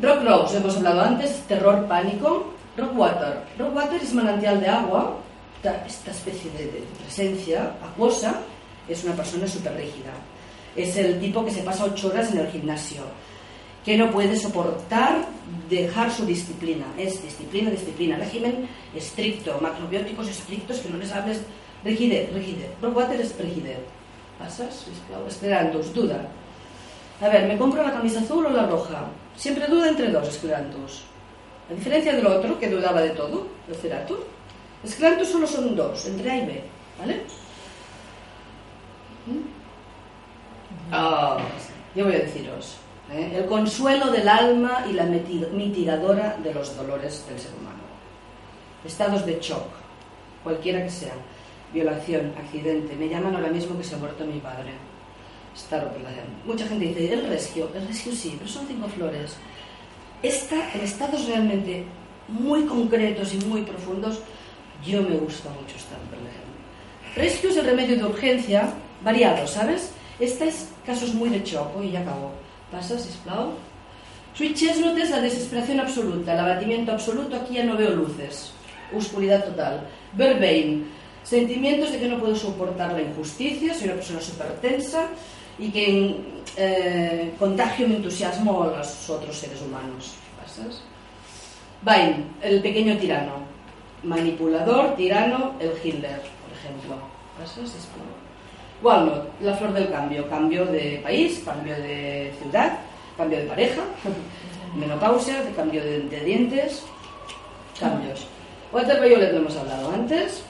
[0.00, 2.54] Rock Rose, hemos hablado antes, terror, pánico.
[2.76, 3.42] Rockwater.
[3.58, 5.16] Rockwater es manantial de agua,
[5.84, 8.40] esta especie de, presencia acuosa,
[8.88, 10.12] es una persona súper rígida.
[10.76, 13.02] Es el tipo que se pasa ocho horas en el gimnasio,
[13.84, 15.26] que no puede soportar
[15.68, 16.86] dejar su disciplina.
[16.96, 21.40] Es disciplina, disciplina, régimen estricto, macrobióticos estrictos, que no les hables
[21.84, 22.70] rigidez, rigidez.
[22.80, 23.78] Rockwater es rigidez.
[24.38, 24.86] ¿Pasas?
[25.26, 26.28] Esclerantus, duda.
[27.20, 29.08] A ver, ¿me compro la camisa azul o la roja?
[29.38, 31.04] Siempre duda entre dos, Esclerantus.
[31.70, 34.18] A diferencia del otro, que dudaba de todo, el Ceratus,
[34.82, 36.64] Esclerantus solo son dos, entre A y B,
[36.98, 37.22] ¿vale?
[40.92, 41.36] Oh,
[41.94, 42.78] yo voy a deciros,
[43.12, 43.32] ¿eh?
[43.36, 47.78] el consuelo del alma y la mitigadora de los dolores del ser humano.
[48.84, 49.68] Estados de shock,
[50.42, 51.14] cualquiera que sea,
[51.72, 54.72] violación, accidente, me llaman ahora mismo que se ha muerto mi padre.
[55.58, 55.90] Star
[56.46, 59.36] Mucha gente dice, el rescue, el rescue sí, pero son cinco flores.
[60.22, 61.84] Esta, en estados realmente
[62.28, 64.20] muy concretos y muy profundos,
[64.86, 65.98] yo me gusta mucho Star
[67.16, 69.90] Rescue es el remedio de urgencia variado, ¿sabes?
[70.20, 72.32] Este es casos muy de choco y ya acabó.
[72.70, 73.54] Pasa, sisplau.
[74.34, 78.52] Sweet Chestnut es la desesperación absoluta, el abatimiento absoluto, aquí ya no veo luces.
[78.94, 79.88] oscuridad total.
[80.12, 80.86] Verbein,
[81.24, 85.08] sentimientos de que no puedo soportar la injusticia, soy una persona súper tensa
[85.58, 86.16] y que
[86.56, 90.14] eh, contagio mi entusiasmo a los otros seres humanos.
[90.40, 90.82] ¿Pasas?
[91.82, 93.42] Bain, el pequeño tirano,
[94.02, 96.96] manipulador, tirano, el Hitler, por ejemplo.
[97.38, 97.88] ¿Pasas?
[98.82, 102.78] Walnut, la flor del cambio, cambio de país, cambio de ciudad,
[103.16, 103.82] cambio de pareja,
[104.76, 106.84] menopausia, cambio de, dientes,
[107.78, 108.26] cambios.
[108.72, 110.42] Walter Violet lo hemos hablado antes.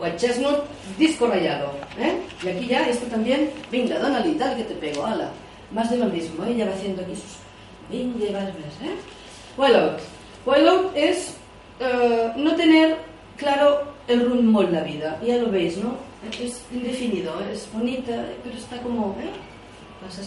[0.00, 0.64] White Chestnut,
[0.98, 1.72] disco rayado.
[1.98, 2.20] ¿eh?
[2.42, 5.30] Y aquí ya, esto también, venga, Donald y que te pego, ala.
[5.70, 6.56] Más de lo mismo, ¿eh?
[6.56, 7.36] ya va haciendo aquí sus...
[7.90, 8.48] Venga, vas,
[8.82, 8.96] ¿eh?
[9.56, 10.00] Willout.
[10.44, 11.34] Willout es
[11.80, 12.96] eh, no tener
[13.36, 15.20] claro el rumbo en la vida.
[15.24, 15.96] Ya lo veis, ¿no?
[16.40, 19.16] Es indefinido, es bonita, pero está como...
[19.20, 19.30] ¿eh?
[20.02, 20.22] Pasa.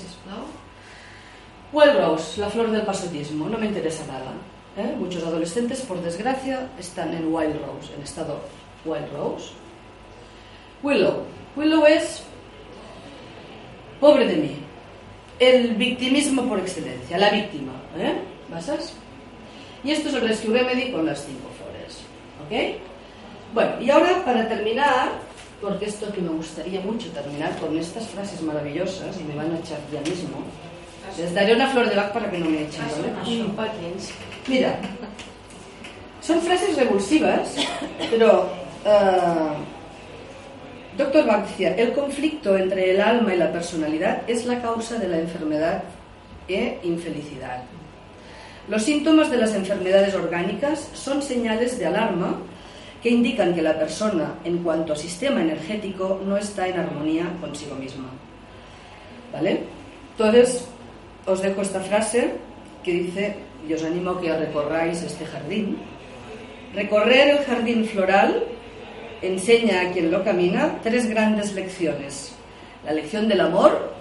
[1.72, 4.34] Well Rose, la flor del pasotismo, no me interesa nada.
[4.76, 4.96] ¿eh?
[4.98, 8.40] Muchos adolescentes, por desgracia, están en Wild Rose, en estado
[8.86, 9.52] Wild Rose.
[10.84, 11.24] Willow.
[11.56, 12.24] Willow es,
[14.00, 14.56] pobre de mí,
[15.40, 17.74] el victimismo por excelencia, la víctima.
[17.98, 18.16] ¿eh?
[18.50, 18.94] ¿Basas?
[19.84, 22.00] Y esto es el Rescue Remedy con las cinco flores.
[22.46, 22.82] ¿Ok?
[23.54, 25.10] Bueno, y ahora para terminar,
[25.62, 29.60] porque esto que me gustaría mucho terminar con estas frases maravillosas, y me van a
[29.60, 30.44] echar ya mismo,
[31.18, 33.14] les daré una flor de Bach para que no me echen, ¿vale?
[34.48, 34.80] Mira,
[36.22, 37.56] son frases revulsivas,
[38.12, 38.50] pero
[38.86, 39.79] uh,
[41.00, 45.18] Doctor decía, el conflicto entre el alma y la personalidad es la causa de la
[45.18, 45.82] enfermedad
[46.46, 47.64] e infelicidad.
[48.68, 52.36] Los síntomas de las enfermedades orgánicas son señales de alarma
[53.02, 57.76] que indican que la persona, en cuanto a sistema energético, no está en armonía consigo
[57.76, 58.10] misma.
[59.32, 59.62] ¿Vale?
[60.12, 60.68] Entonces,
[61.26, 62.32] os dejo esta frase
[62.84, 63.36] que dice,
[63.66, 65.78] y os animo a que recorráis este jardín.
[66.76, 68.44] Recorrer el jardín floral
[69.22, 72.34] enseña a quien lo camina tres grandes lecciones.
[72.86, 73.94] La lección del amor,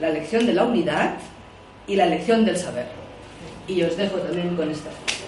[0.00, 1.14] la lección de la unidad
[1.86, 2.86] y la lección del saber.
[3.66, 5.18] Y os dejo también con esta frase.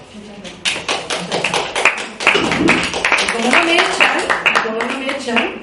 [3.22, 4.20] Y como no me echan,
[4.64, 5.54] como no me echan,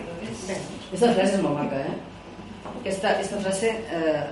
[0.92, 1.96] esta frase es muy maca, ¿eh?
[2.84, 4.24] Esta, esta frase eh,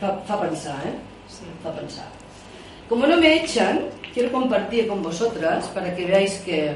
[0.00, 0.94] fa, fa pensar, ¿eh?
[1.62, 2.06] Fa pensar.
[2.88, 3.80] Como no me echan,
[4.14, 6.74] quiero compartir con vosotras para que veáis que...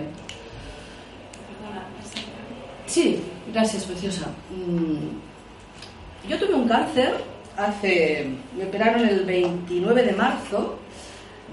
[2.86, 3.20] Sí,
[3.52, 4.26] gracias, preciosa.
[4.50, 7.14] Mm, Yo tuve un cáncer
[7.56, 8.28] hace...
[8.56, 10.78] Me operaron el 29 de marzo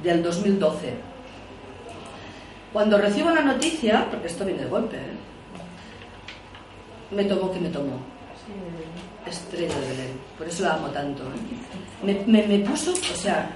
[0.03, 0.93] del 2012.
[2.73, 5.13] Cuando recibo la noticia, porque esto viene de golpe, ¿eh?
[7.11, 7.97] me tomó que me tomó.
[9.25, 10.19] Estrella de Belén.
[10.37, 11.23] Por eso la amo tanto.
[11.23, 11.35] ¿eh?
[12.03, 13.49] Me, me, me puso, o sea,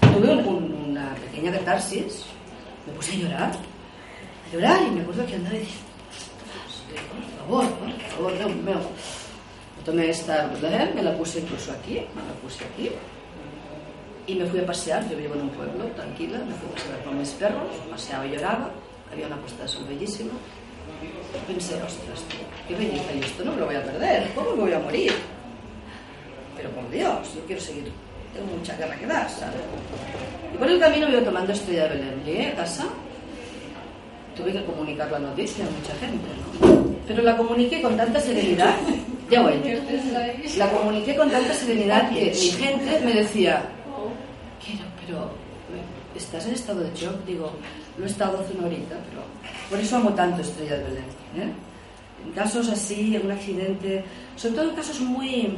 [0.00, 2.24] tuve un- un- una pequeña catarsis,
[2.86, 5.86] me puse a llorar, a llorar y me acuerdo que andaba diciendo,
[6.68, 8.80] "Ostras, por favor, por favor, Dios mío.
[9.84, 12.90] Tomé esta Arbuler, me la puse incluso aquí, me la puse aquí.
[14.26, 17.04] Y me fui a pasear, yo vivo en un pueblo, tranquila, me fui a pasear
[17.04, 18.70] con mis perros, paseaba y lloraba,
[19.10, 20.32] había una puesta de sol bellísima.
[21.46, 24.62] Pensé, ostras, tío, qué belleza, y esto no me lo voy a perder, ¿cómo me
[24.62, 25.12] voy a morir?
[26.56, 27.90] Pero por Dios, yo quiero seguir,
[28.34, 29.60] tengo mucha guerra que dar, ¿sabes?
[30.54, 32.22] Y por el camino me iba tomando Estrella de Belén.
[32.24, 32.84] Llegué a casa,
[34.36, 36.28] tuve que comunicar la noticia a mucha gente,
[36.60, 36.90] ¿no?
[37.06, 38.74] Pero la comuniqué con tanta serenidad,
[39.30, 39.54] ya voy,
[40.56, 43.62] la comuniqué con tanta serenidad que mi gente me decía,
[44.64, 45.30] "Quiero, pero
[46.14, 47.50] estás en estado de shock, digo,
[47.98, 49.22] lo he estado hace una horita, pero
[49.68, 51.04] por eso amo tanto Estrella de Belén.
[51.36, 51.52] ¿eh?
[52.26, 54.04] En casos así, en un accidente,
[54.36, 55.48] sobre todo en casos muy,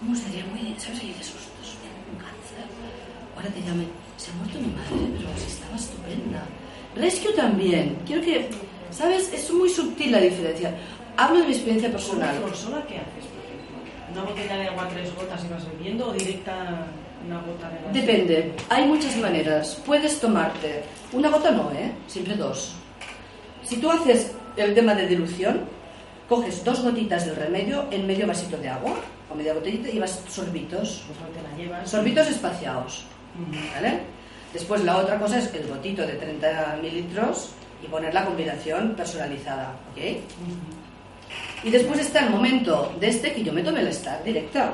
[0.00, 0.22] ¿cómo se?
[0.50, 1.00] Muy, ¿sabes?
[1.00, 1.45] Ahí de cáncer.
[3.36, 6.42] Ahora te llamen, se ha muerto mi madre, pero si estaba estupenda.
[6.94, 8.48] Rescue también, quiero que,
[8.90, 9.30] ¿sabes?
[9.32, 10.74] Es muy sutil la diferencia.
[11.18, 12.34] Hablo de mi experiencia personal.
[12.36, 13.76] ¿Por sola qué haces, por ejemplo?
[14.12, 16.86] ¿Una botella de agua tres gotas y vas bebiendo o directa
[17.26, 17.92] una gota de gas?
[17.92, 19.82] Depende, hay muchas maneras.
[19.84, 20.82] Puedes tomarte
[21.12, 21.92] una gota, no, ¿eh?
[22.06, 22.72] Siempre dos.
[23.62, 25.60] Si tú haces el tema de dilución,
[26.28, 28.94] coges dos gotitas del remedio en medio vasito de agua,
[29.30, 31.04] o media botellita, y vas sorbitos.
[31.06, 31.90] Pues no te la llevas.
[31.90, 33.04] Sorbitos espaciados.
[33.74, 34.00] ¿Vale?
[34.52, 37.50] Después la otra cosa es el botito de 30 mililitros
[37.82, 39.98] y poner la combinación personalizada, ¿ok?
[41.64, 44.72] Y después está el momento de este que yo me tomé el Star directa.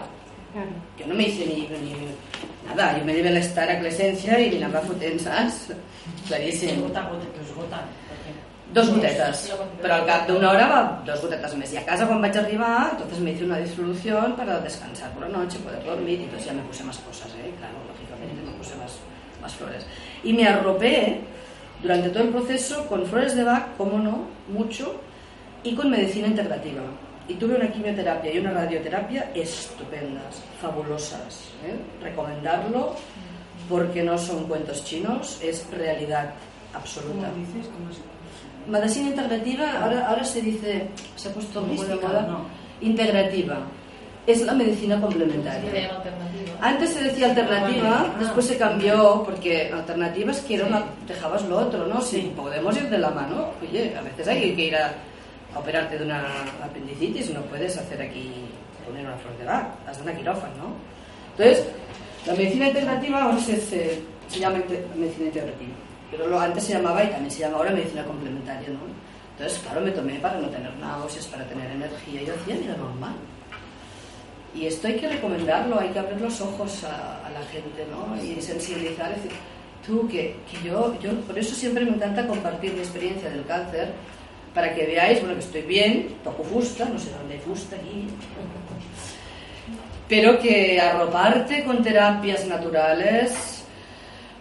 [0.52, 0.68] Claro.
[0.98, 1.94] Yo no me hice ni, ni
[2.68, 5.72] nada, yo me llevé el Star a Clesencia y nada fotent, saps?
[6.28, 6.84] Claríssim.
[8.72, 9.52] Dos gotetes,
[9.82, 11.74] però al cap d'una hora va dos gotetes més.
[11.74, 15.28] Y a casa cuando vaig arribar, entonces me hice una disolución para descansar por la
[15.28, 17.52] noche, poder dormir, y entonces ya me puse más cosas, ¿eh?
[17.58, 17.76] Claro,
[18.62, 18.98] puse más,
[19.40, 19.84] más flores.
[20.22, 21.20] Y me arropé
[21.82, 25.00] durante todo el proceso con flores de Bach, como no, mucho,
[25.64, 26.82] y con medicina integrativa.
[27.28, 31.50] Y tuve una quimioterapia y una radioterapia estupendas, fabulosas.
[31.64, 31.76] ¿eh?
[32.02, 32.94] Recomendarlo
[33.68, 36.32] porque no son cuentos chinos, es realidad
[36.74, 37.28] absoluta.
[37.28, 37.70] ¿Cómo dices?
[37.72, 37.98] ¿Cómo es?
[38.66, 42.46] Medicina integrativa, ahora, ahora se dice, se ha puesto muy de moda, no.
[42.80, 43.58] integrativa.
[44.26, 45.90] Es la medicina complementaria.
[45.90, 46.52] Alternativa.
[46.60, 51.58] Antes se decía alternativa, después se cambió, porque alternativa es que era una, dejabas lo
[51.58, 52.00] otro, ¿no?
[52.00, 54.92] Si podemos ir de la mano, oye, a veces hay que ir a,
[55.54, 56.22] a operarte de una
[56.62, 58.30] apendicitis, no puedes hacer aquí,
[58.86, 60.74] poner una flor de Bach, has de una quirófano, ¿no?
[61.36, 61.66] Entonces,
[62.26, 64.58] la medicina integrativa ahora se, se, se llama
[64.94, 65.72] medicina integrativa,
[66.12, 68.78] pero lo antes se llamaba y también se llama ahora medicina complementaria, ¿no?
[69.36, 72.76] Entonces, claro, me tomé para no tener náuseas, para tener energía, y yo decía, mira,
[72.76, 73.14] normal.
[74.54, 78.22] Y esto hay que recomendarlo, hay que abrir los ojos a, la gente, ¿no?
[78.22, 79.38] Y sensibilizar, es decir,
[79.86, 83.92] tú, que, que yo, yo, por eso siempre me encanta compartir mi experiencia del cáncer,
[84.54, 88.06] para que veáis, bueno, que estoy bien, toco fusta, no sé dónde fusta aquí,
[90.08, 93.64] pero que arroparte con terapias naturales,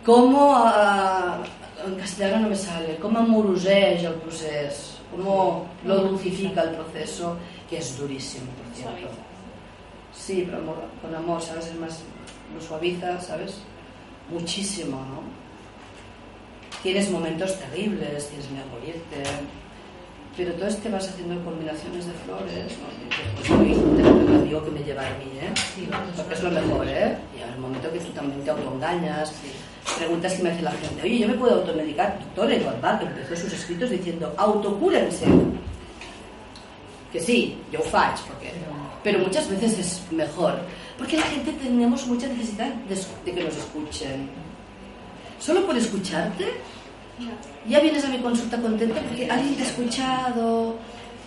[0.05, 1.41] como a,
[1.85, 5.23] en castellano no me sale, com amoroseix el procés, com
[5.85, 7.37] lo dulcifica el proceso,
[7.69, 9.30] que es durísimo, por cierto.
[10.13, 11.67] Sí, pero amor- con amor, ¿sabes?
[11.67, 11.99] Es más,
[12.53, 13.57] lo suaviza, ¿sabes?
[14.29, 15.21] Muchísimo, ¿no?
[16.83, 19.23] Tienes momentos terribles, tienes miedo a morirte,
[20.35, 23.63] pero todo te vas haciendo combinaciones de flores, ¿no?
[23.63, 25.53] Y a tener un amigo que me lleva a mí, ¿eh?
[26.17, 27.17] Porque es lo mejor, ¿eh?
[27.37, 29.33] Y un momento que tú también te autoengañas,
[29.97, 32.17] preguntas que me hace la gente, oye, ¿yo me puedo automedicar?
[32.19, 35.25] Doctor Edward Bach empezó sus escritos diciendo, autocúrense.
[37.11, 38.51] Que sí, yo faig, porque...
[39.03, 40.59] Pero muchas veces es mejor,
[40.97, 42.95] porque la gente tenemos mucha necesidad de,
[43.25, 44.29] de que nos escuchen.
[45.39, 46.45] Solo por escucharte,
[47.67, 50.75] ya vienes a mi consulta contenta porque alguien te ha escuchado,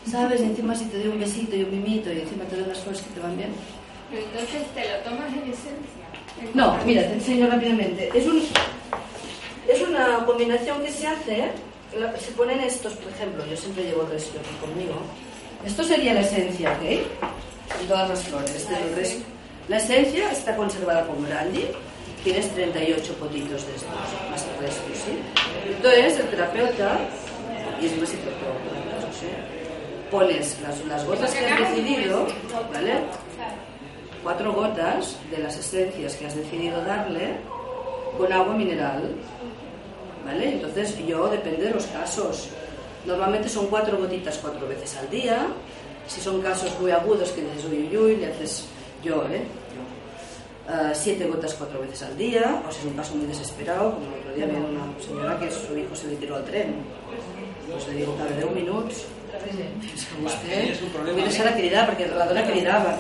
[0.08, 0.40] ¿sabes?
[0.40, 2.78] Y encima si te doy un besito y un mimito y encima te doy unas
[2.78, 3.50] flores que te van bien.
[4.10, 6.04] Pero entonces te lo tomas en esencia.
[6.40, 8.10] En No, mira, te enseño rápidamente.
[8.14, 8.40] Es, un,
[9.68, 11.50] es una combinación que se hace,
[11.98, 14.94] la- se ponen estos, por ejemplo, yo siempre llevo el resio aquí conmigo.
[15.64, 17.00] Esto sería la esencia, ¿ok?
[17.80, 18.68] En todas las flores.
[18.94, 19.20] Resio.
[19.68, 21.68] La esencia está conservada con brandy.
[22.22, 23.90] Tienes 38 potitos de estos,
[24.30, 25.18] más resto, ¿sí?
[25.68, 26.98] Entonces, el terapeuta,
[27.80, 29.26] y es más si te lo puedo poner, ¿sí?
[30.10, 32.26] pones las, las gotas que has decidido,
[32.72, 32.92] ¿vale?
[34.22, 37.36] cuatro gotas de las esencias que has decidido darle
[38.16, 39.14] con agua mineral.
[40.24, 40.54] ¿Vale?
[40.54, 42.48] Entonces yo depende de los casos.
[43.06, 45.46] Normalmente son cuatro gotitas cuatro veces al día.
[46.06, 48.66] Si son casos muy agudos que dices uy uy uy, le haces
[49.02, 49.42] yo, ¿eh?
[49.74, 50.72] Yo.
[50.72, 54.06] Ah, siete gotas cuatro veces al día, o si es un caso muy desesperado, como
[54.06, 56.74] el otro día había una señora que su hijo se le tiró al tren.
[57.70, 59.04] Pues le digo, cada 10 minuts.
[59.34, 61.18] És que vostè és un problema.
[61.18, 62.92] vull deixar la cridar perquè la dona cridava.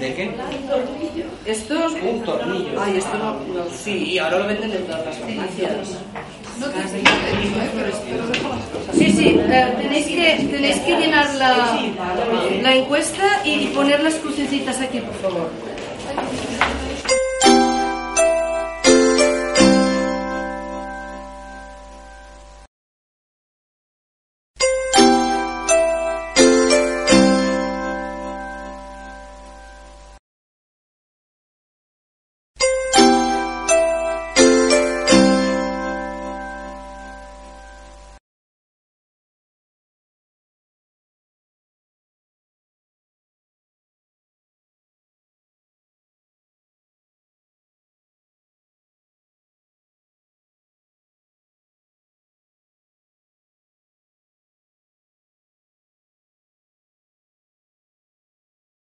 [0.00, 0.24] ¿De qué?
[1.46, 1.92] Estos.
[1.94, 2.80] Un tornillo.
[2.80, 3.64] Ay, esto no, no.
[3.70, 5.98] Sí, ahora lo venden en todas las farmacias.
[8.94, 11.78] Sí, sí, eh, tenéis, que, tenéis que llenar la,
[12.62, 15.50] la encuesta y poner las crucecitas aquí, por favor.